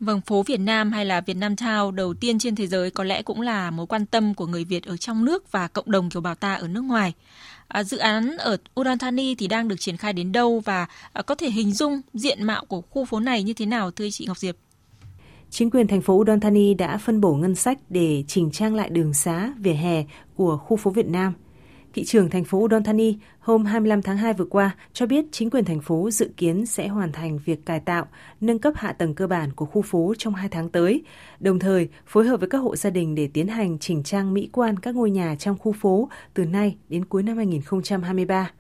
[0.01, 3.05] Vâng, phố Việt Nam hay là Việt Nam Town đầu tiên trên thế giới có
[3.05, 6.11] lẽ cũng là mối quan tâm của người Việt ở trong nước và cộng đồng
[6.11, 7.13] kiều bào ta ở nước ngoài.
[7.69, 11.23] À, dự án ở Udon Thani thì đang được triển khai đến đâu và à,
[11.23, 14.25] có thể hình dung diện mạo của khu phố này như thế nào thưa chị
[14.27, 14.57] Ngọc Diệp?
[15.51, 18.89] Chính quyền thành phố Udon Thani đã phân bổ ngân sách để chỉnh trang lại
[18.89, 21.33] đường xá, vỉa hè của khu phố Việt Nam–
[21.97, 25.51] Thị trưởng thành phố Udon Thani hôm 25 tháng 2 vừa qua cho biết chính
[25.51, 28.07] quyền thành phố dự kiến sẽ hoàn thành việc cải tạo,
[28.41, 31.05] nâng cấp hạ tầng cơ bản của khu phố trong 2 tháng tới,
[31.41, 34.49] đồng thời phối hợp với các hộ gia đình để tiến hành chỉnh trang mỹ
[34.53, 38.51] quan các ngôi nhà trong khu phố từ nay đến cuối năm 2023.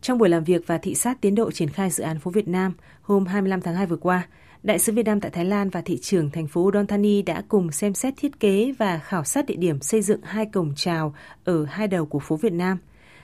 [0.00, 2.48] Trong buổi làm việc và thị sát tiến độ triển khai dự án phố Việt
[2.48, 4.26] Nam hôm 25 tháng 2 vừa qua,
[4.64, 7.42] Đại sứ Việt Nam tại Thái Lan và thị trưởng thành phố Udon Thani đã
[7.48, 11.14] cùng xem xét thiết kế và khảo sát địa điểm xây dựng hai cổng chào
[11.44, 12.78] ở hai đầu của phố Việt Nam.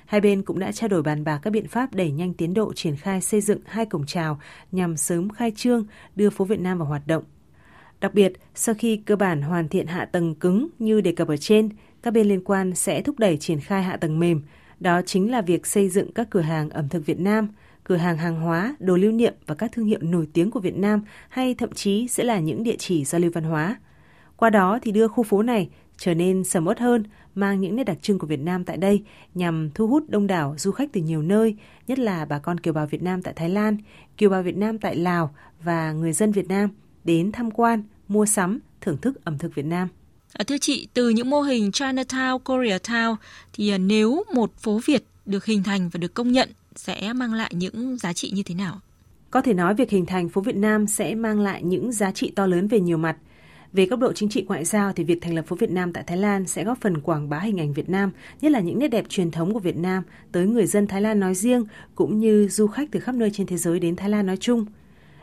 [0.06, 2.72] Hai bên cũng đã trao đổi bàn bạc các biện pháp đẩy nhanh tiến độ
[2.72, 4.40] triển khai xây dựng hai cổng chào
[4.72, 5.86] nhằm sớm khai trương
[6.16, 7.24] đưa phố Việt Nam vào hoạt động.
[8.00, 11.36] Đặc biệt, sau khi cơ bản hoàn thiện hạ tầng cứng như đề cập ở
[11.36, 11.68] trên,
[12.02, 14.42] các bên liên quan sẽ thúc đẩy triển khai hạ tầng mềm,
[14.80, 17.48] đó chính là việc xây dựng các cửa hàng ẩm thực Việt Nam–
[17.90, 20.76] cửa hàng hàng hóa, đồ lưu niệm và các thương hiệu nổi tiếng của Việt
[20.76, 23.76] Nam hay thậm chí sẽ là những địa chỉ giao lưu văn hóa.
[24.36, 25.68] Qua đó thì đưa khu phố này
[25.98, 29.02] trở nên sầm uất hơn, mang những nét đặc trưng của Việt Nam tại đây
[29.34, 32.72] nhằm thu hút đông đảo du khách từ nhiều nơi, nhất là bà con kiều
[32.72, 33.76] bào Việt Nam tại Thái Lan,
[34.16, 36.70] kiều bào Việt Nam tại Lào và người dân Việt Nam
[37.04, 39.88] đến tham quan, mua sắm, thưởng thức ẩm thực Việt Nam.
[40.32, 43.16] À, thưa chị, từ những mô hình Chinatown, Koreatown
[43.52, 47.34] thì à, nếu một phố Việt được hình thành và được công nhận sẽ mang
[47.34, 48.80] lại những giá trị như thế nào?
[49.30, 52.32] Có thể nói việc hình thành phố Việt Nam sẽ mang lại những giá trị
[52.36, 53.16] to lớn về nhiều mặt.
[53.72, 56.04] Về góc độ chính trị ngoại giao thì việc thành lập phố Việt Nam tại
[56.06, 58.10] Thái Lan sẽ góp phần quảng bá hình ảnh Việt Nam,
[58.40, 60.02] nhất là những nét đẹp truyền thống của Việt Nam
[60.32, 61.64] tới người dân Thái Lan nói riêng
[61.94, 64.66] cũng như du khách từ khắp nơi trên thế giới đến Thái Lan nói chung.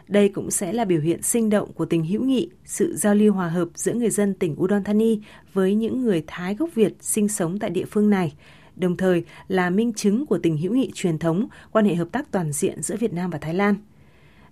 [0.07, 3.33] Đây cũng sẽ là biểu hiện sinh động của tình hữu nghị, sự giao lưu
[3.33, 5.19] hòa hợp giữa người dân tỉnh Udon Thani
[5.53, 8.33] với những người Thái gốc Việt sinh sống tại địa phương này,
[8.79, 12.31] đồng thời là minh chứng của tình hữu nghị truyền thống, quan hệ hợp tác
[12.31, 13.75] toàn diện giữa Việt Nam và Thái Lan.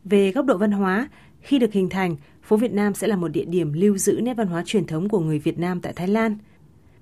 [0.04, 1.10] Về góc độ văn hóa,
[1.42, 4.34] khi được hình thành, phố Việt Nam sẽ là một địa điểm lưu giữ nét
[4.34, 6.38] văn hóa truyền thống của người Việt Nam tại Thái Lan.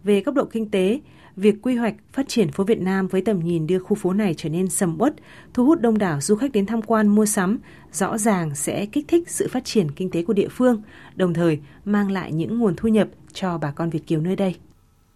[0.04, 1.00] Về góc độ kinh tế,
[1.36, 4.34] việc quy hoạch phát triển phố Việt Nam với tầm nhìn đưa khu phố này
[4.38, 5.16] trở nên sầm uất,
[5.54, 7.60] thu hút đông đảo du khách đến tham quan mua sắm,
[7.92, 10.82] rõ ràng sẽ kích thích sự phát triển kinh tế của địa phương,
[11.16, 14.56] đồng thời mang lại những nguồn thu nhập cho bà con Việt kiều nơi đây.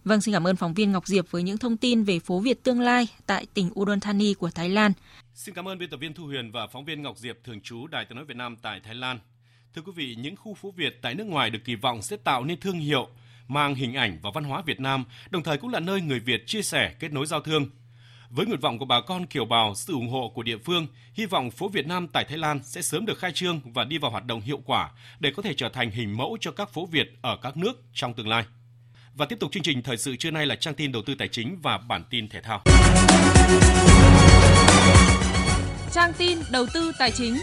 [0.08, 2.64] Vâng, xin cảm ơn phóng viên Ngọc Diệp với những thông tin về phố Việt
[2.64, 4.92] tương lai tại tỉnh Udon Thani của Thái Lan.
[5.34, 7.86] Xin cảm ơn biên tập viên Thu Huyền và phóng viên Ngọc Diệp thường trú
[7.86, 9.18] Đài Tiếng nói Việt Nam tại Thái Lan.
[9.74, 12.44] Thưa quý vị, những khu phố Việt tại nước ngoài được kỳ vọng sẽ tạo
[12.44, 13.08] nên thương hiệu,
[13.48, 16.46] mang hình ảnh và văn hóa Việt Nam, đồng thời cũng là nơi người Việt
[16.46, 17.66] chia sẻ, kết nối giao thương.
[18.30, 21.26] Với nguyện vọng của bà con kiều bào, sự ủng hộ của địa phương, hy
[21.26, 24.10] vọng phố Việt Nam tại Thái Lan sẽ sớm được khai trương và đi vào
[24.10, 24.90] hoạt động hiệu quả
[25.20, 28.14] để có thể trở thành hình mẫu cho các phố Việt ở các nước trong
[28.14, 28.44] tương lai.
[29.18, 31.28] Và tiếp tục chương trình thời sự trưa nay là trang tin đầu tư tài
[31.28, 32.62] chính và bản tin thể thao.
[35.92, 37.36] Trang tin đầu tư tài chính.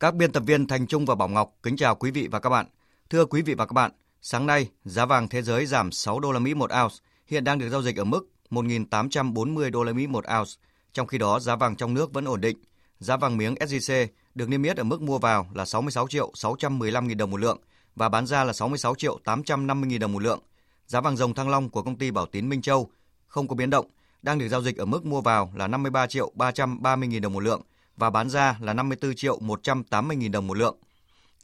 [0.00, 2.50] Các biên tập viên Thành Trung và Bảo Ngọc kính chào quý vị và các
[2.50, 2.66] bạn.
[3.10, 3.90] Thưa quý vị và các bạn,
[4.22, 7.58] sáng nay giá vàng thế giới giảm 6 đô la Mỹ một ounce, hiện đang
[7.58, 10.50] được giao dịch ở mức 1.840 đô la Mỹ một ounce.
[10.92, 12.56] Trong khi đó, giá vàng trong nước vẫn ổn định.
[12.98, 17.08] Giá vàng miếng SJC được niêm yết ở mức mua vào là 66 triệu 615
[17.08, 17.58] 000 đồng một lượng
[17.96, 20.40] và bán ra là 66 triệu 850 000 đồng một lượng.
[20.86, 22.90] Giá vàng dòng Thăng Long của công ty Bảo Tín Minh Châu
[23.26, 23.86] không có biến động,
[24.22, 27.40] đang được giao dịch ở mức mua vào là 53 triệu 330 000 đồng một
[27.40, 27.62] lượng
[27.96, 30.76] và bán ra là 54 triệu 180 000 đồng một lượng.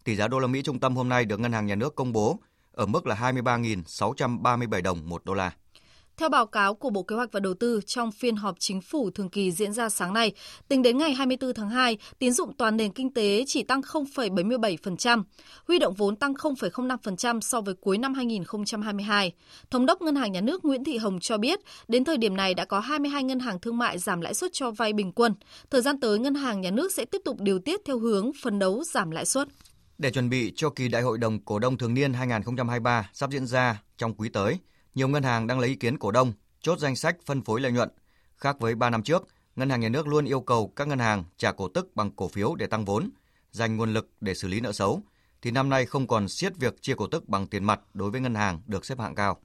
[0.05, 2.13] Tỷ giá đô la Mỹ trung tâm hôm nay được Ngân hàng Nhà nước công
[2.13, 2.39] bố
[2.73, 5.53] ở mức là 23.637 đồng một đô la.
[6.17, 9.11] Theo báo cáo của Bộ Kế hoạch và Đầu tư trong phiên họp chính phủ
[9.11, 10.33] thường kỳ diễn ra sáng nay,
[10.69, 15.23] tính đến ngày 24 tháng 2, tín dụng toàn nền kinh tế chỉ tăng 0,77%,
[15.69, 19.33] huy động vốn tăng 0,05% so với cuối năm 2022.
[19.71, 22.55] Thống đốc Ngân hàng Nhà nước Nguyễn Thị Hồng cho biết, đến thời điểm này
[22.55, 25.35] đã có 22 ngân hàng thương mại giảm lãi suất cho vay bình quân.
[25.71, 28.59] Thời gian tới, Ngân hàng Nhà nước sẽ tiếp tục điều tiết theo hướng phấn
[28.59, 29.49] đấu giảm lãi suất.
[29.99, 33.47] Để chuẩn bị cho kỳ đại hội đồng cổ đông thường niên 2023 sắp diễn
[33.47, 34.59] ra trong quý tới,
[34.97, 37.73] nhiều ngân hàng đang lấy ý kiến cổ đông, chốt danh sách phân phối lợi
[37.73, 37.89] nhuận.
[38.37, 41.25] Khác với 3 năm trước, Ngân hàng Nhà nước luôn yêu cầu các ngân hàng
[41.37, 43.11] trả cổ tức bằng cổ phiếu để tăng vốn.
[43.51, 45.03] dành nguồn lực để xử lý nợ xấu,
[45.43, 48.21] thì năm nay không còn siết việc chia cổ tức bằng tiền mặt đối với
[48.21, 49.39] ngân hàng được xếp hạng cao.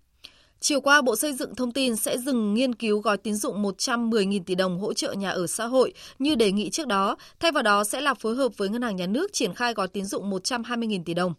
[0.59, 4.43] Chiều qua, Bộ Xây dựng thông tin sẽ dừng nghiên cứu gói tín dụng 110.000
[4.43, 7.15] tỷ đồng hỗ trợ nhà ở xã hội như đề nghị trước đó.
[7.39, 9.87] Thay vào đó sẽ là phối hợp với Ngân hàng Nhà nước triển khai gói
[9.87, 11.33] tín dụng 120.000 tỷ đồng.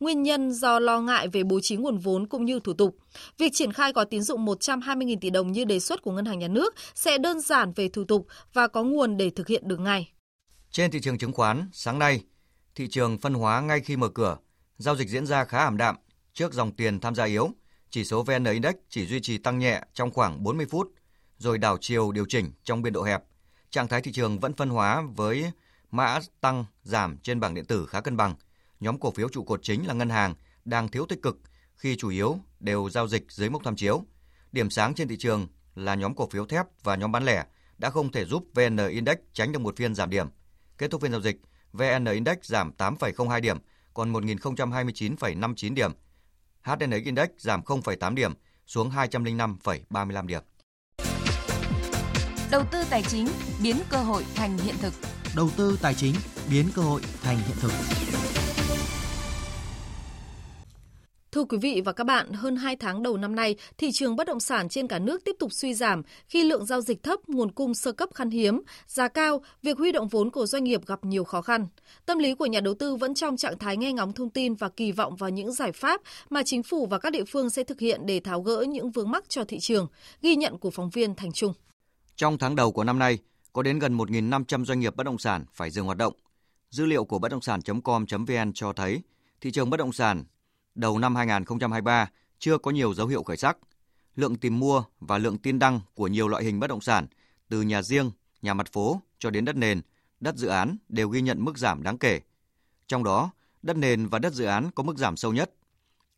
[0.00, 2.96] Nguyên nhân do lo ngại về bố trí nguồn vốn cũng như thủ tục.
[3.38, 6.38] Việc triển khai gói tín dụng 120.000 tỷ đồng như đề xuất của Ngân hàng
[6.38, 9.80] Nhà nước sẽ đơn giản về thủ tục và có nguồn để thực hiện được
[9.80, 10.12] ngay.
[10.70, 12.24] Trên thị trường chứng khoán, sáng nay,
[12.74, 14.36] thị trường phân hóa ngay khi mở cửa,
[14.76, 15.96] giao dịch diễn ra khá ảm đạm
[16.34, 17.50] trước dòng tiền tham gia yếu–
[17.90, 20.92] chỉ số VN Index chỉ duy trì tăng nhẹ trong khoảng 40 phút,
[21.38, 23.22] rồi đảo chiều điều chỉnh trong biên độ hẹp.
[23.70, 25.52] Trạng thái thị trường vẫn phân hóa với
[25.90, 28.34] mã tăng giảm trên bảng điện tử khá cân bằng.
[28.80, 31.38] Nhóm cổ phiếu trụ cột chính là ngân hàng đang thiếu tích cực
[31.74, 34.04] khi chủ yếu đều giao dịch dưới mốc tham chiếu.
[34.52, 37.44] Điểm sáng trên thị trường là nhóm cổ phiếu thép và nhóm bán lẻ
[37.78, 40.26] đã không thể giúp VN Index tránh được một phiên giảm điểm.
[40.78, 41.36] Kết thúc phiên giao dịch,
[41.72, 43.58] VN Index giảm 8,02 điểm,
[43.94, 45.92] còn 1.029,59 điểm,
[46.62, 48.32] HNX Index giảm 0,8 điểm
[48.66, 50.42] xuống 205,35 điểm.
[52.50, 53.28] Đầu tư tài chính
[53.62, 54.94] biến cơ hội thành hiện thực.
[55.36, 56.14] Đầu tư tài chính
[56.50, 57.72] biến cơ hội thành hiện thực.
[61.32, 64.26] Thưa quý vị và các bạn, hơn 2 tháng đầu năm nay, thị trường bất
[64.26, 67.52] động sản trên cả nước tiếp tục suy giảm khi lượng giao dịch thấp, nguồn
[67.52, 71.04] cung sơ cấp khan hiếm, giá cao, việc huy động vốn của doanh nghiệp gặp
[71.04, 71.66] nhiều khó khăn.
[72.06, 74.68] Tâm lý của nhà đầu tư vẫn trong trạng thái nghe ngóng thông tin và
[74.68, 76.00] kỳ vọng vào những giải pháp
[76.30, 79.10] mà chính phủ và các địa phương sẽ thực hiện để tháo gỡ những vướng
[79.10, 79.86] mắc cho thị trường,
[80.22, 81.52] ghi nhận của phóng viên Thành Trung.
[82.16, 83.18] Trong tháng đầu của năm nay,
[83.52, 86.12] có đến gần 1.500 doanh nghiệp bất động sản phải dừng hoạt động.
[86.70, 89.02] Dữ liệu của bất động sản.com.vn cho thấy
[89.40, 90.24] thị trường bất động sản
[90.78, 93.58] đầu năm 2023 chưa có nhiều dấu hiệu khởi sắc.
[94.16, 97.06] Lượng tìm mua và lượng tin đăng của nhiều loại hình bất động sản,
[97.48, 98.10] từ nhà riêng,
[98.42, 99.80] nhà mặt phố cho đến đất nền,
[100.20, 102.20] đất dự án đều ghi nhận mức giảm đáng kể.
[102.86, 103.30] Trong đó,
[103.62, 105.54] đất nền và đất dự án có mức giảm sâu nhất.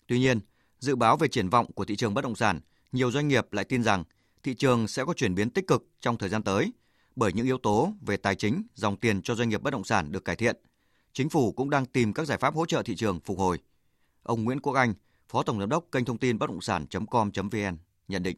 [0.07, 0.41] Tuy nhiên,
[0.79, 2.61] dự báo về triển vọng của thị trường bất động sản,
[2.93, 4.05] nhiều doanh nghiệp lại tin rằng
[4.43, 6.73] thị trường sẽ có chuyển biến tích cực trong thời gian tới
[7.17, 10.13] bởi những yếu tố về tài chính, dòng tiền cho doanh nghiệp bất động sản
[10.13, 10.57] được cải thiện.
[11.13, 13.59] Chính phủ cũng đang tìm các giải pháp hỗ trợ thị trường phục hồi.
[14.23, 14.95] Ông Nguyễn Quốc Anh,
[15.29, 17.77] Phó Tổng Giám đốc kênh thông tin bất động sản.com.vn
[18.09, 18.37] nhận định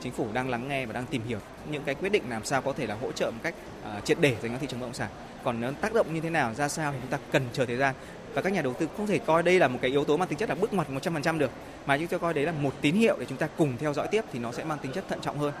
[0.00, 1.38] chính phủ đang lắng nghe và đang tìm hiểu
[1.70, 3.54] những cái quyết định làm sao có thể là hỗ trợ một cách
[3.98, 5.10] uh, triệt để dành cho thị trường bất động sản.
[5.44, 7.76] Còn nó tác động như thế nào ra sao thì chúng ta cần chờ thời
[7.76, 7.94] gian
[8.34, 10.28] và các nhà đầu tư không thể coi đây là một cái yếu tố mang
[10.28, 11.50] tính chất là bước ngoặt 100% được
[11.86, 14.08] mà chúng ta coi đấy là một tín hiệu để chúng ta cùng theo dõi
[14.10, 15.52] tiếp thì nó sẽ mang tính chất thận trọng hơn.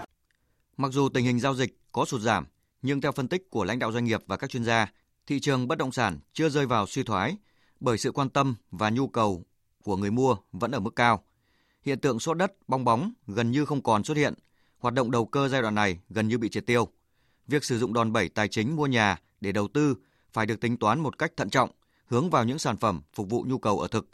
[0.76, 2.46] Mặc dù tình hình giao dịch có sụt giảm,
[2.82, 4.92] nhưng theo phân tích của lãnh đạo doanh nghiệp và các chuyên gia,
[5.26, 7.36] thị trường bất động sản chưa rơi vào suy thoái
[7.80, 9.44] bởi sự quan tâm và nhu cầu
[9.84, 11.24] của người mua vẫn ở mức cao.
[11.82, 14.34] Hiện tượng sốt đất, bong bóng gần như không còn xuất hiện.
[14.78, 16.88] Hoạt động đầu cơ giai đoạn này gần như bị triệt tiêu.
[17.46, 19.94] Việc sử dụng đòn bẩy tài chính mua nhà để đầu tư
[20.32, 21.70] phải được tính toán một cách thận trọng,
[22.06, 24.08] hướng vào những sản phẩm phục vụ nhu cầu ở thực.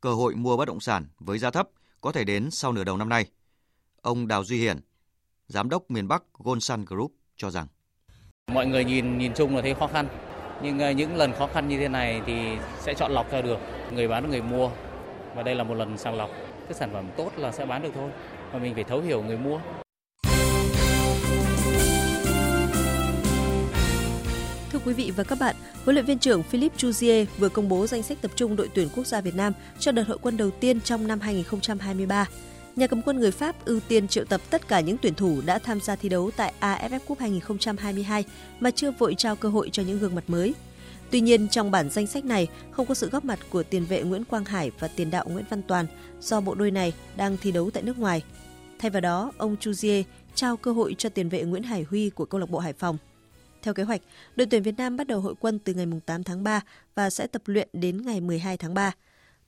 [0.00, 1.68] Cơ hội mua bất động sản với giá thấp
[2.00, 3.26] có thể đến sau nửa đầu năm nay.
[4.00, 4.80] Ông Đào Duy Hiển,
[5.48, 7.66] Giám đốc miền Bắc Goldsun Group cho rằng
[8.52, 10.08] Mọi người nhìn nhìn chung là thấy khó khăn,
[10.62, 12.34] nhưng ờ, những lần khó khăn như thế này thì
[12.80, 13.58] sẽ chọn lọc ra được.
[13.94, 14.70] Người bán và người mua.
[15.34, 16.30] Và đây là một lần sàng lọc.
[16.68, 18.10] Cái sản phẩm tốt là sẽ bán được thôi.
[18.52, 19.60] Mà mình phải thấu hiểu người mua.
[24.72, 27.86] Thưa quý vị và các bạn, huấn luyện viên trưởng Philippe Jouzier vừa công bố
[27.86, 30.50] danh sách tập trung đội tuyển quốc gia Việt Nam cho đợt hội quân đầu
[30.50, 32.26] tiên trong năm 2023.
[32.76, 35.58] Nhà cầm quân người Pháp ưu tiên triệu tập tất cả những tuyển thủ đã
[35.58, 38.24] tham gia thi đấu tại AFF Cup 2022
[38.60, 40.54] mà chưa vội trao cơ hội cho những gương mặt mới.
[41.10, 44.02] Tuy nhiên, trong bản danh sách này không có sự góp mặt của tiền vệ
[44.02, 45.86] Nguyễn Quang Hải và tiền đạo Nguyễn Văn Toàn
[46.20, 48.22] do bộ đôi này đang thi đấu tại nước ngoài.
[48.78, 50.02] Thay vào đó, ông Chuzier
[50.34, 52.98] trao cơ hội cho tiền vệ Nguyễn Hải Huy của câu lạc bộ Hải Phòng.
[53.62, 54.00] Theo kế hoạch,
[54.36, 56.60] đội tuyển Việt Nam bắt đầu hội quân từ ngày 8 tháng 3
[56.94, 58.92] và sẽ tập luyện đến ngày 12 tháng 3.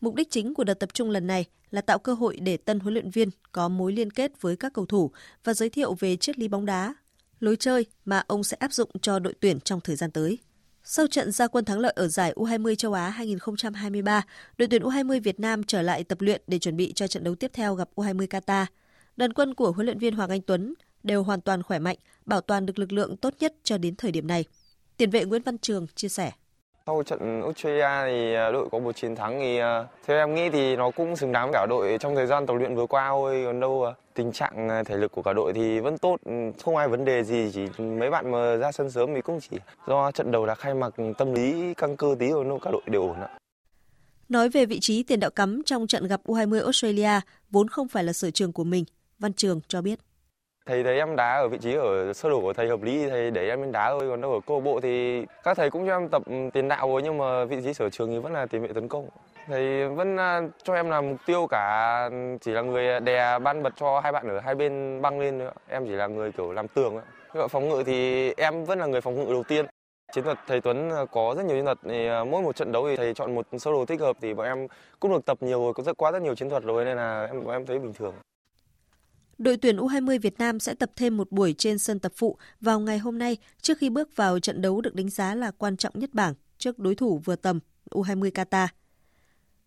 [0.00, 2.80] Mục đích chính của đợt tập trung lần này là tạo cơ hội để tân
[2.80, 5.10] huấn luyện viên có mối liên kết với các cầu thủ
[5.44, 6.94] và giới thiệu về triết lý bóng đá,
[7.40, 10.38] lối chơi mà ông sẽ áp dụng cho đội tuyển trong thời gian tới.
[10.84, 14.22] Sau trận gia quân thắng lợi ở giải U20 châu Á 2023,
[14.58, 17.34] đội tuyển U20 Việt Nam trở lại tập luyện để chuẩn bị cho trận đấu
[17.34, 18.66] tiếp theo gặp U20 Qatar.
[19.16, 22.40] Đoàn quân của huấn luyện viên Hoàng Anh Tuấn đều hoàn toàn khỏe mạnh, bảo
[22.40, 24.44] toàn được lực lượng tốt nhất cho đến thời điểm này.
[24.96, 26.32] Tiền vệ Nguyễn Văn Trường chia sẻ.
[26.86, 30.50] Sau trận Australia thì à, đội có một chiến thắng thì à, theo em nghĩ
[30.50, 33.08] thì nó cũng xứng đáng với cả đội trong thời gian tập luyện vừa qua
[33.08, 36.32] thôi còn đâu à, tình trạng thể lực của cả đội thì vẫn tốt ừ,
[36.64, 39.56] không ai vấn đề gì chỉ mấy bạn mà ra sân sớm thì cũng chỉ
[39.86, 43.02] do trận đầu đã khai mạc tâm lý căng cơ tí rồi cả đội đều
[43.02, 43.28] ổn ạ.
[44.28, 47.20] Nói về vị trí tiền đạo cắm trong trận gặp U20 Australia
[47.50, 48.84] vốn không phải là sở trường của mình,
[49.18, 49.98] Văn Trường cho biết.
[50.66, 53.30] Thầy thấy em đá ở vị trí ở sơ đồ của thầy hợp lý thầy
[53.30, 56.08] để em đá thôi còn đâu ở câu bộ thì các thầy cũng cho em
[56.08, 58.62] tập ừ, tiền đạo rồi nhưng mà vị trí sở trường thì vẫn là tiền
[58.62, 59.08] vệ tấn công.
[59.46, 63.62] Thầy vẫn à, cho em là mục tiêu cả ừ, chỉ là người đè ban
[63.62, 65.52] bật cho hai bạn ở hai bên băng lên nữa.
[65.68, 67.00] Em chỉ là người kiểu làm tường.
[67.50, 69.66] Phòng ngự thì em vẫn là người phòng ngự đầu tiên.
[70.12, 72.72] Chiến thuật thầy Tuấn à, có rất nhiều chiến thuật thì à, mỗi một trận
[72.72, 74.66] đấu thì thầy chọn một sơ đồ thích hợp thì bọn em
[75.00, 77.26] cũng được tập nhiều rồi, có rất quá rất nhiều chiến thuật rồi nên là
[77.26, 78.14] em bọn em thấy bình thường.
[79.38, 82.80] Đội tuyển U20 Việt Nam sẽ tập thêm một buổi trên sân tập phụ vào
[82.80, 85.98] ngày hôm nay trước khi bước vào trận đấu được đánh giá là quan trọng
[85.98, 87.60] nhất bảng trước đối thủ vừa tầm
[87.90, 88.66] U20 Qatar.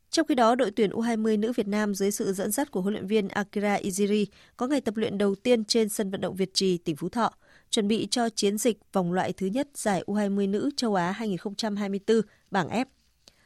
[0.10, 2.94] Trong khi đó, đội tuyển U20 nữ Việt Nam dưới sự dẫn dắt của huấn
[2.94, 4.26] luyện viên Akira Iziri
[4.58, 7.34] có ngày tập luyện đầu tiên trên sân vận động Việt Trì, tỉnh Phú Thọ,
[7.70, 12.22] chuẩn bị cho chiến dịch vòng loại thứ nhất giải U20 nữ châu Á 2024
[12.52, 12.86] bảng F.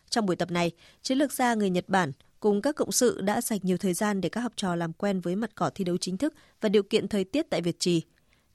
[0.09, 2.11] Trong buổi tập này, chiến lược gia người Nhật Bản
[2.41, 5.21] cùng các cộng sự đã dành nhiều thời gian để các học trò làm quen
[5.21, 8.01] với mặt cỏ thi đấu chính thức và điều kiện thời tiết tại Việt Trì.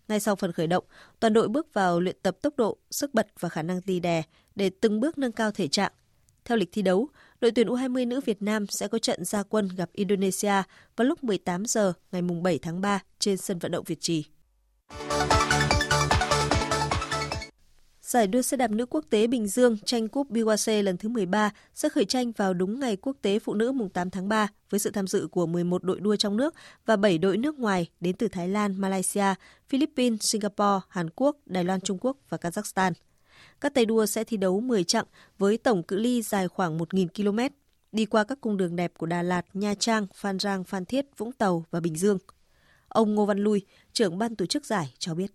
[0.09, 0.85] Ngay sau phần khởi động,
[1.21, 4.23] toàn đội bước vào luyện tập tốc độ, sức bật và khả năng đi đè
[4.55, 5.93] để từng bước nâng cao thể trạng.
[6.45, 7.09] Theo lịch thi đấu,
[7.41, 10.63] đội tuyển U20 nữ Việt Nam sẽ có trận gia quân gặp Indonesia
[10.97, 14.25] vào lúc 18 giờ ngày 7 tháng 3 trên sân vận động Việt Trì.
[18.07, 21.51] Giải đua xe đạp nữ quốc tế Bình Dương tranh cúp BYC lần thứ 13
[21.75, 24.81] sẽ khởi tranh vào đúng ngày quốc tế phụ nữ mùng 8 tháng 3 với
[24.81, 26.55] sự tham dự của 11 đội đua trong nước
[26.87, 29.35] và 7 đội nước ngoài đến từ Thái Lan, Malaysia,
[29.69, 32.93] Philippines, Singapore, Hàn Quốc, Đài Loan Trung Quốc và Kazakhstan.
[33.61, 35.07] Các tay đua sẽ thi đấu 10 chặng
[35.39, 37.55] với tổng cự ly dài khoảng 1.000 km,
[37.93, 41.07] đi qua các cung đường đẹp của Đà Lạt, Nha Trang, Phan Rang, Phan Thiết,
[41.17, 42.19] Vũng Tàu và Bình Dương.
[42.89, 45.33] Ông Ngô Văn Lui, trưởng ban tổ chức giải cho biết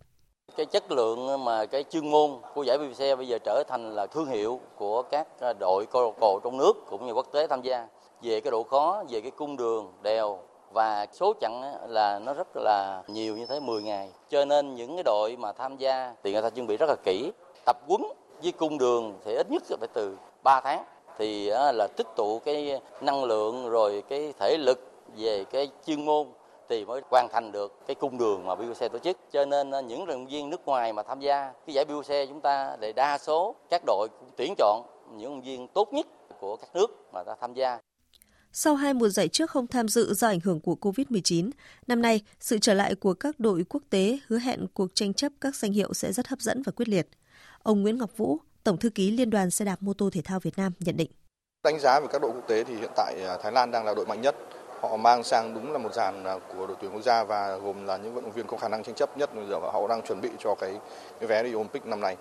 [0.56, 4.06] cái chất lượng mà cái chuyên môn của giải BBC bây giờ trở thành là
[4.06, 7.46] thương hiệu của các à, đội câu lạc bộ trong nước cũng như quốc tế
[7.46, 7.86] tham gia.
[8.22, 10.38] Về cái độ khó, về cái cung đường, đèo
[10.72, 14.10] và số chặng là nó rất là nhiều như thế 10 ngày.
[14.30, 16.96] Cho nên những cái đội mà tham gia thì người ta chuẩn bị rất là
[17.04, 17.32] kỹ.
[17.64, 18.02] Tập quấn
[18.42, 20.84] với cung đường thì ít nhất phải từ 3 tháng.
[21.18, 24.78] Thì là tích tụ cái năng lượng rồi cái thể lực
[25.16, 26.26] về cái chuyên môn
[26.72, 29.16] thì mới hoàn thành được cái cung đường mà BUC tổ chức.
[29.32, 32.06] Cho nên ờ, những vận động viên nước ngoài mà tham gia cái giải BUC
[32.28, 34.82] chúng ta để đa số các đội cũng tuyển chọn
[35.16, 36.06] những vận động viên tốt nhất
[36.40, 37.78] của các nước mà ta tham gia.
[38.52, 41.50] Sau hai mùa giải trước không tham dự do ảnh hưởng của Covid-19,
[41.86, 45.32] năm nay sự trở lại của các đội quốc tế hứa hẹn cuộc tranh chấp
[45.40, 47.08] các danh hiệu sẽ rất hấp dẫn và quyết liệt.
[47.62, 50.40] Ông Nguyễn Ngọc Vũ, Tổng thư ký Liên đoàn xe đạp mô tô thể thao
[50.40, 51.10] Việt Nam nhận định.
[51.64, 53.94] Đánh giá về các đội quốc tế thì hiện tại à, Thái Lan đang là
[53.94, 54.36] đội mạnh nhất
[54.82, 57.86] họ mang sang đúng là một dàn à, của đội tuyển quốc gia và gồm
[57.86, 59.56] là những vận động viên có khả năng tranh chấp nhất bây giờ.
[59.72, 60.78] Họ đang chuẩn bị cho cái,
[61.20, 62.16] cái vé đi Olympic năm nay.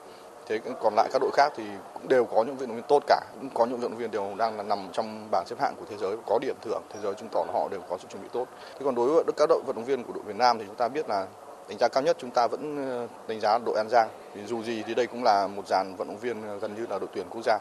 [0.47, 3.03] Thế còn lại các đội khác thì cũng đều có những vận động viên tốt
[3.07, 3.21] cả.
[3.39, 5.85] Cũng có những vận động viên đều đang là nằm trong bảng xếp hạng của
[5.89, 8.23] thế giới có điểm thưởng thế giới chứng tỏ là họ đều có sự chuẩn
[8.23, 8.47] bị tốt.
[8.73, 10.75] Thế còn đối với các đội vận động viên của đội Việt Nam thì chúng
[10.75, 11.27] ta biết là
[11.69, 14.09] đánh giá cao nhất chúng ta vẫn ờ, đánh giá đội An Giang.
[14.33, 16.85] Vì dù gì thì đây cũng là một dàn vận động viên ờ, gần như
[16.89, 17.59] là đội tuyển quốc gia.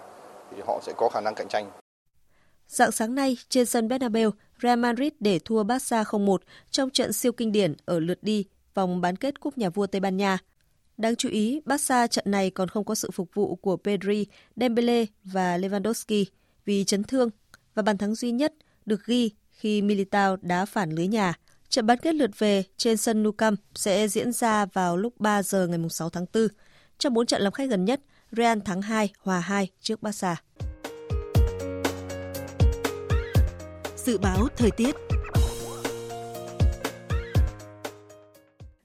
[0.51, 1.71] Thì họ sẽ có khả năng cạnh tranh.
[2.69, 4.31] Dạng sáng nay, trên sân Bernabeu,
[4.63, 6.37] Real Madrid để thua Barca 0-1
[6.71, 8.45] trong trận siêu kinh điển ở lượt đi
[8.75, 10.39] vòng bán kết Cúp Nhà vua Tây Ban Nha.
[10.97, 15.05] Đáng chú ý, Barca trận này còn không có sự phục vụ của Pedri, Dembele
[15.25, 16.25] và Lewandowski
[16.65, 17.31] vì chấn thương
[17.75, 18.55] và bàn thắng duy nhất
[18.87, 21.35] được ghi khi Militao đá phản lưới nhà.
[21.69, 25.43] Trận bán kết lượt về trên sân Nou Camp sẽ diễn ra vào lúc 3
[25.43, 26.49] giờ ngày 6 tháng 4.
[26.99, 28.01] Trong 4 trận làm khách gần nhất,
[28.33, 30.37] Real thắng 2, hòa 2 trước Barca.
[34.05, 34.97] Dự báo thời tiết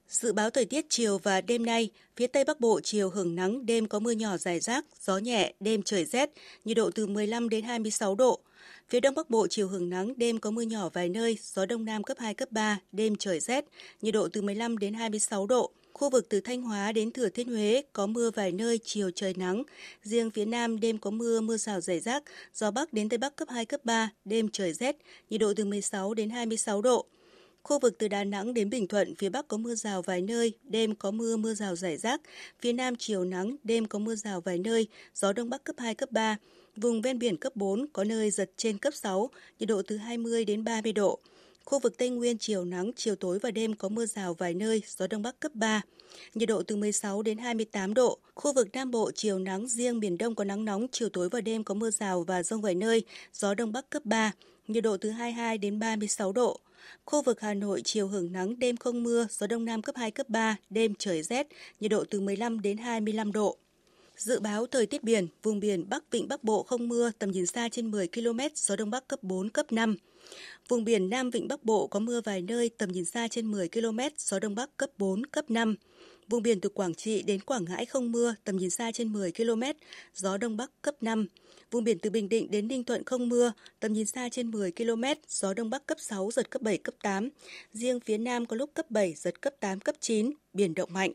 [0.08, 3.66] Dự báo thời tiết chiều và đêm nay, phía Tây Bắc Bộ chiều hưởng nắng,
[3.66, 6.30] đêm có mưa nhỏ rải rác, gió nhẹ, đêm trời rét,
[6.64, 8.40] nhiệt độ từ 15 đến 26 độ.
[8.88, 11.84] Phía Đông Bắc Bộ chiều hưởng nắng, đêm có mưa nhỏ vài nơi, gió Đông
[11.84, 13.64] Nam cấp 2, cấp 3, đêm trời rét,
[14.02, 15.70] nhiệt độ từ 15 đến 26 độ.
[15.96, 19.34] Khu vực từ Thanh Hóa đến Thừa Thiên Huế có mưa vài nơi, chiều trời
[19.36, 19.62] nắng.
[20.02, 22.22] Riêng phía Nam đêm có mưa, mưa rào rải rác,
[22.54, 24.96] gió Bắc đến Tây Bắc cấp 2, cấp 3, đêm trời rét,
[25.30, 27.06] nhiệt độ từ 16 đến 26 độ.
[27.62, 30.52] Khu vực từ Đà Nẵng đến Bình Thuận, phía Bắc có mưa rào vài nơi,
[30.62, 32.20] đêm có mưa, mưa rào rải rác.
[32.60, 35.94] Phía Nam chiều nắng, đêm có mưa rào vài nơi, gió Đông Bắc cấp 2,
[35.94, 36.36] cấp 3.
[36.76, 40.44] Vùng ven biển cấp 4 có nơi giật trên cấp 6, nhiệt độ từ 20
[40.44, 41.18] đến 30 độ.
[41.66, 44.82] Khu vực Tây Nguyên chiều nắng, chiều tối và đêm có mưa rào vài nơi,
[44.86, 45.82] gió Đông Bắc cấp 3.
[46.34, 48.18] Nhiệt độ từ 16 đến 28 độ.
[48.34, 51.40] Khu vực Nam Bộ chiều nắng, riêng miền Đông có nắng nóng, chiều tối và
[51.40, 54.32] đêm có mưa rào và rông vài nơi, gió Đông Bắc cấp 3.
[54.68, 56.60] Nhiệt độ từ 22 đến 36 độ.
[57.04, 60.10] Khu vực Hà Nội chiều hưởng nắng, đêm không mưa, gió Đông Nam cấp 2,
[60.10, 61.46] cấp 3, đêm trời rét,
[61.80, 63.56] nhiệt độ từ 15 đến 25 độ.
[64.16, 67.46] Dự báo thời tiết biển, vùng biển Bắc Vịnh Bắc Bộ không mưa, tầm nhìn
[67.46, 69.96] xa trên 10 km, gió Đông Bắc cấp 4, cấp 5.
[70.68, 73.68] Vùng biển Nam Vịnh Bắc Bộ có mưa vài nơi, tầm nhìn xa trên 10
[73.68, 75.76] km, gió Đông Bắc cấp 4, cấp 5.
[76.28, 79.32] Vùng biển từ Quảng Trị đến Quảng Ngãi không mưa, tầm nhìn xa trên 10
[79.32, 79.62] km,
[80.14, 81.26] gió Đông Bắc cấp 5.
[81.70, 84.72] Vùng biển từ Bình Định đến Ninh Thuận không mưa, tầm nhìn xa trên 10
[84.72, 87.28] km, gió Đông Bắc cấp 6, giật cấp 7, cấp 8.
[87.72, 91.12] Riêng phía Nam có lúc cấp 7, giật cấp 8, cấp 9, biển động mạnh.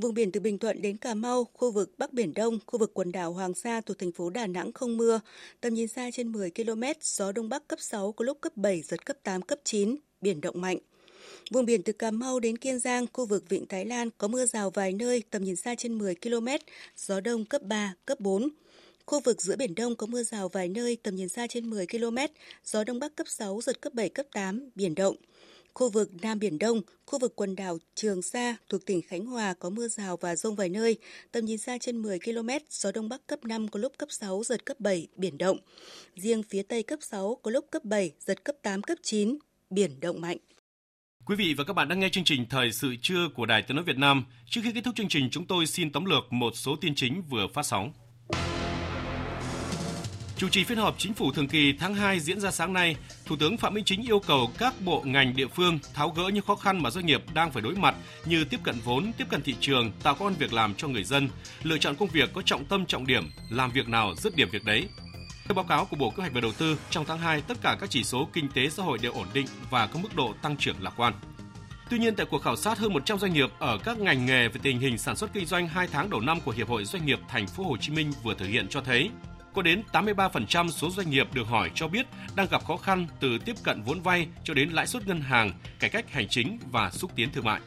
[0.00, 2.90] Vùng biển từ Bình Thuận đến Cà Mau, khu vực Bắc Biển Đông, khu vực
[2.94, 5.20] quần đảo Hoàng Sa thuộc thành phố Đà Nẵng không mưa,
[5.60, 8.82] tầm nhìn xa trên 10 km, gió Đông Bắc cấp 6, có lúc cấp 7,
[8.82, 10.78] giật cấp 8, cấp 9, biển động mạnh.
[11.50, 14.46] Vùng biển từ Cà Mau đến Kiên Giang, khu vực Vịnh Thái Lan có mưa
[14.46, 16.48] rào vài nơi, tầm nhìn xa trên 10 km,
[16.96, 18.48] gió đông cấp 3, cấp 4.
[19.06, 21.86] Khu vực giữa Biển Đông có mưa rào vài nơi, tầm nhìn xa trên 10
[21.86, 22.18] km,
[22.64, 25.16] gió Đông Bắc cấp 6, giật cấp 7, cấp 8, biển động.
[25.78, 29.54] Khu vực Nam Biển Đông, khu vực quần đảo Trường Sa thuộc tỉnh Khánh Hòa
[29.54, 30.98] có mưa rào và rông vài nơi,
[31.32, 34.42] tầm nhìn xa trên 10 km, gió Đông Bắc cấp 5 có lúc cấp 6,
[34.44, 35.58] giật cấp 7, biển động.
[36.14, 39.38] Riêng phía Tây cấp 6 có lúc cấp 7, giật cấp 8, cấp 9,
[39.70, 40.36] biển động mạnh.
[41.24, 43.76] Quý vị và các bạn đang nghe chương trình Thời sự trưa của Đài Tiếng
[43.76, 44.24] nói Việt Nam.
[44.50, 47.22] Trước khi kết thúc chương trình, chúng tôi xin tóm lược một số tin chính
[47.22, 47.92] vừa phát sóng.
[50.38, 53.36] Chủ trì phiên họp chính phủ thường kỳ tháng 2 diễn ra sáng nay, Thủ
[53.36, 56.54] tướng Phạm Minh Chính yêu cầu các bộ ngành địa phương tháo gỡ những khó
[56.54, 59.54] khăn mà doanh nghiệp đang phải đối mặt như tiếp cận vốn, tiếp cận thị
[59.60, 61.28] trường, tạo công an việc làm cho người dân,
[61.62, 64.64] lựa chọn công việc có trọng tâm trọng điểm, làm việc nào dứt điểm việc
[64.64, 64.88] đấy.
[65.44, 67.76] Theo báo cáo của Bộ Kế hoạch và Đầu tư, trong tháng 2, tất cả
[67.80, 70.56] các chỉ số kinh tế xã hội đều ổn định và có mức độ tăng
[70.56, 71.14] trưởng lạc quan.
[71.90, 74.60] Tuy nhiên, tại cuộc khảo sát hơn 100 doanh nghiệp ở các ngành nghề về
[74.62, 77.18] tình hình sản xuất kinh doanh 2 tháng đầu năm của Hiệp hội Doanh nghiệp
[77.28, 79.10] Thành phố Hồ Chí Minh vừa thực hiện cho thấy,
[79.58, 82.06] có đến 83% số doanh nghiệp được hỏi cho biết
[82.36, 85.52] đang gặp khó khăn từ tiếp cận vốn vay cho đến lãi suất ngân hàng,
[85.80, 87.60] cải cách hành chính và xúc tiến thương mại.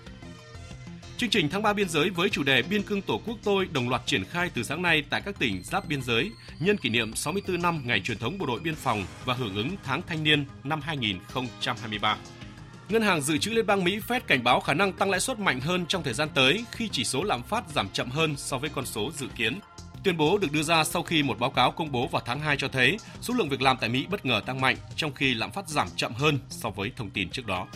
[1.18, 3.90] Chương trình tháng 3 biên giới với chủ đề Biên cương Tổ quốc tôi đồng
[3.90, 7.16] loạt triển khai từ sáng nay tại các tỉnh giáp biên giới nhân kỷ niệm
[7.16, 10.46] 64 năm ngày truyền thống bộ đội biên phòng và hưởng ứng tháng thanh niên
[10.64, 12.18] năm 2023.
[12.90, 15.40] Ngân hàng Dự trữ Liên bang Mỹ Fed cảnh báo khả năng tăng lãi suất
[15.40, 18.58] mạnh hơn trong thời gian tới khi chỉ số lạm phát giảm chậm hơn so
[18.58, 19.60] với con số dự kiến.
[20.04, 22.58] Tuyên bố được đưa ra sau khi một báo cáo công bố vào tháng 2
[22.58, 25.52] cho thấy số lượng việc làm tại Mỹ bất ngờ tăng mạnh trong khi lạm
[25.52, 27.68] phát giảm chậm hơn so với thông tin trước đó.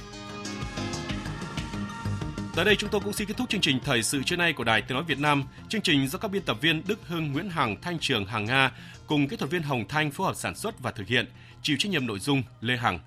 [2.56, 4.64] Tới đây chúng tôi cũng xin kết thúc chương trình thời sự trưa nay của
[4.64, 5.44] Đài Tiếng nói Việt Nam.
[5.70, 8.72] Chương trình do các biên tập viên Đức Hưng, Nguyễn Hằng, Thanh Trường, Hàng Nga
[9.08, 11.26] cùng kỹ thuật viên Hồng Thanh phối hợp sản xuất và thực hiện,
[11.62, 13.00] chịu trách nhiệm nội dung Lê Hằng.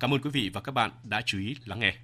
[0.00, 1.94] Cảm ơn quý vị và các bạn đã chú ý lắng nghe.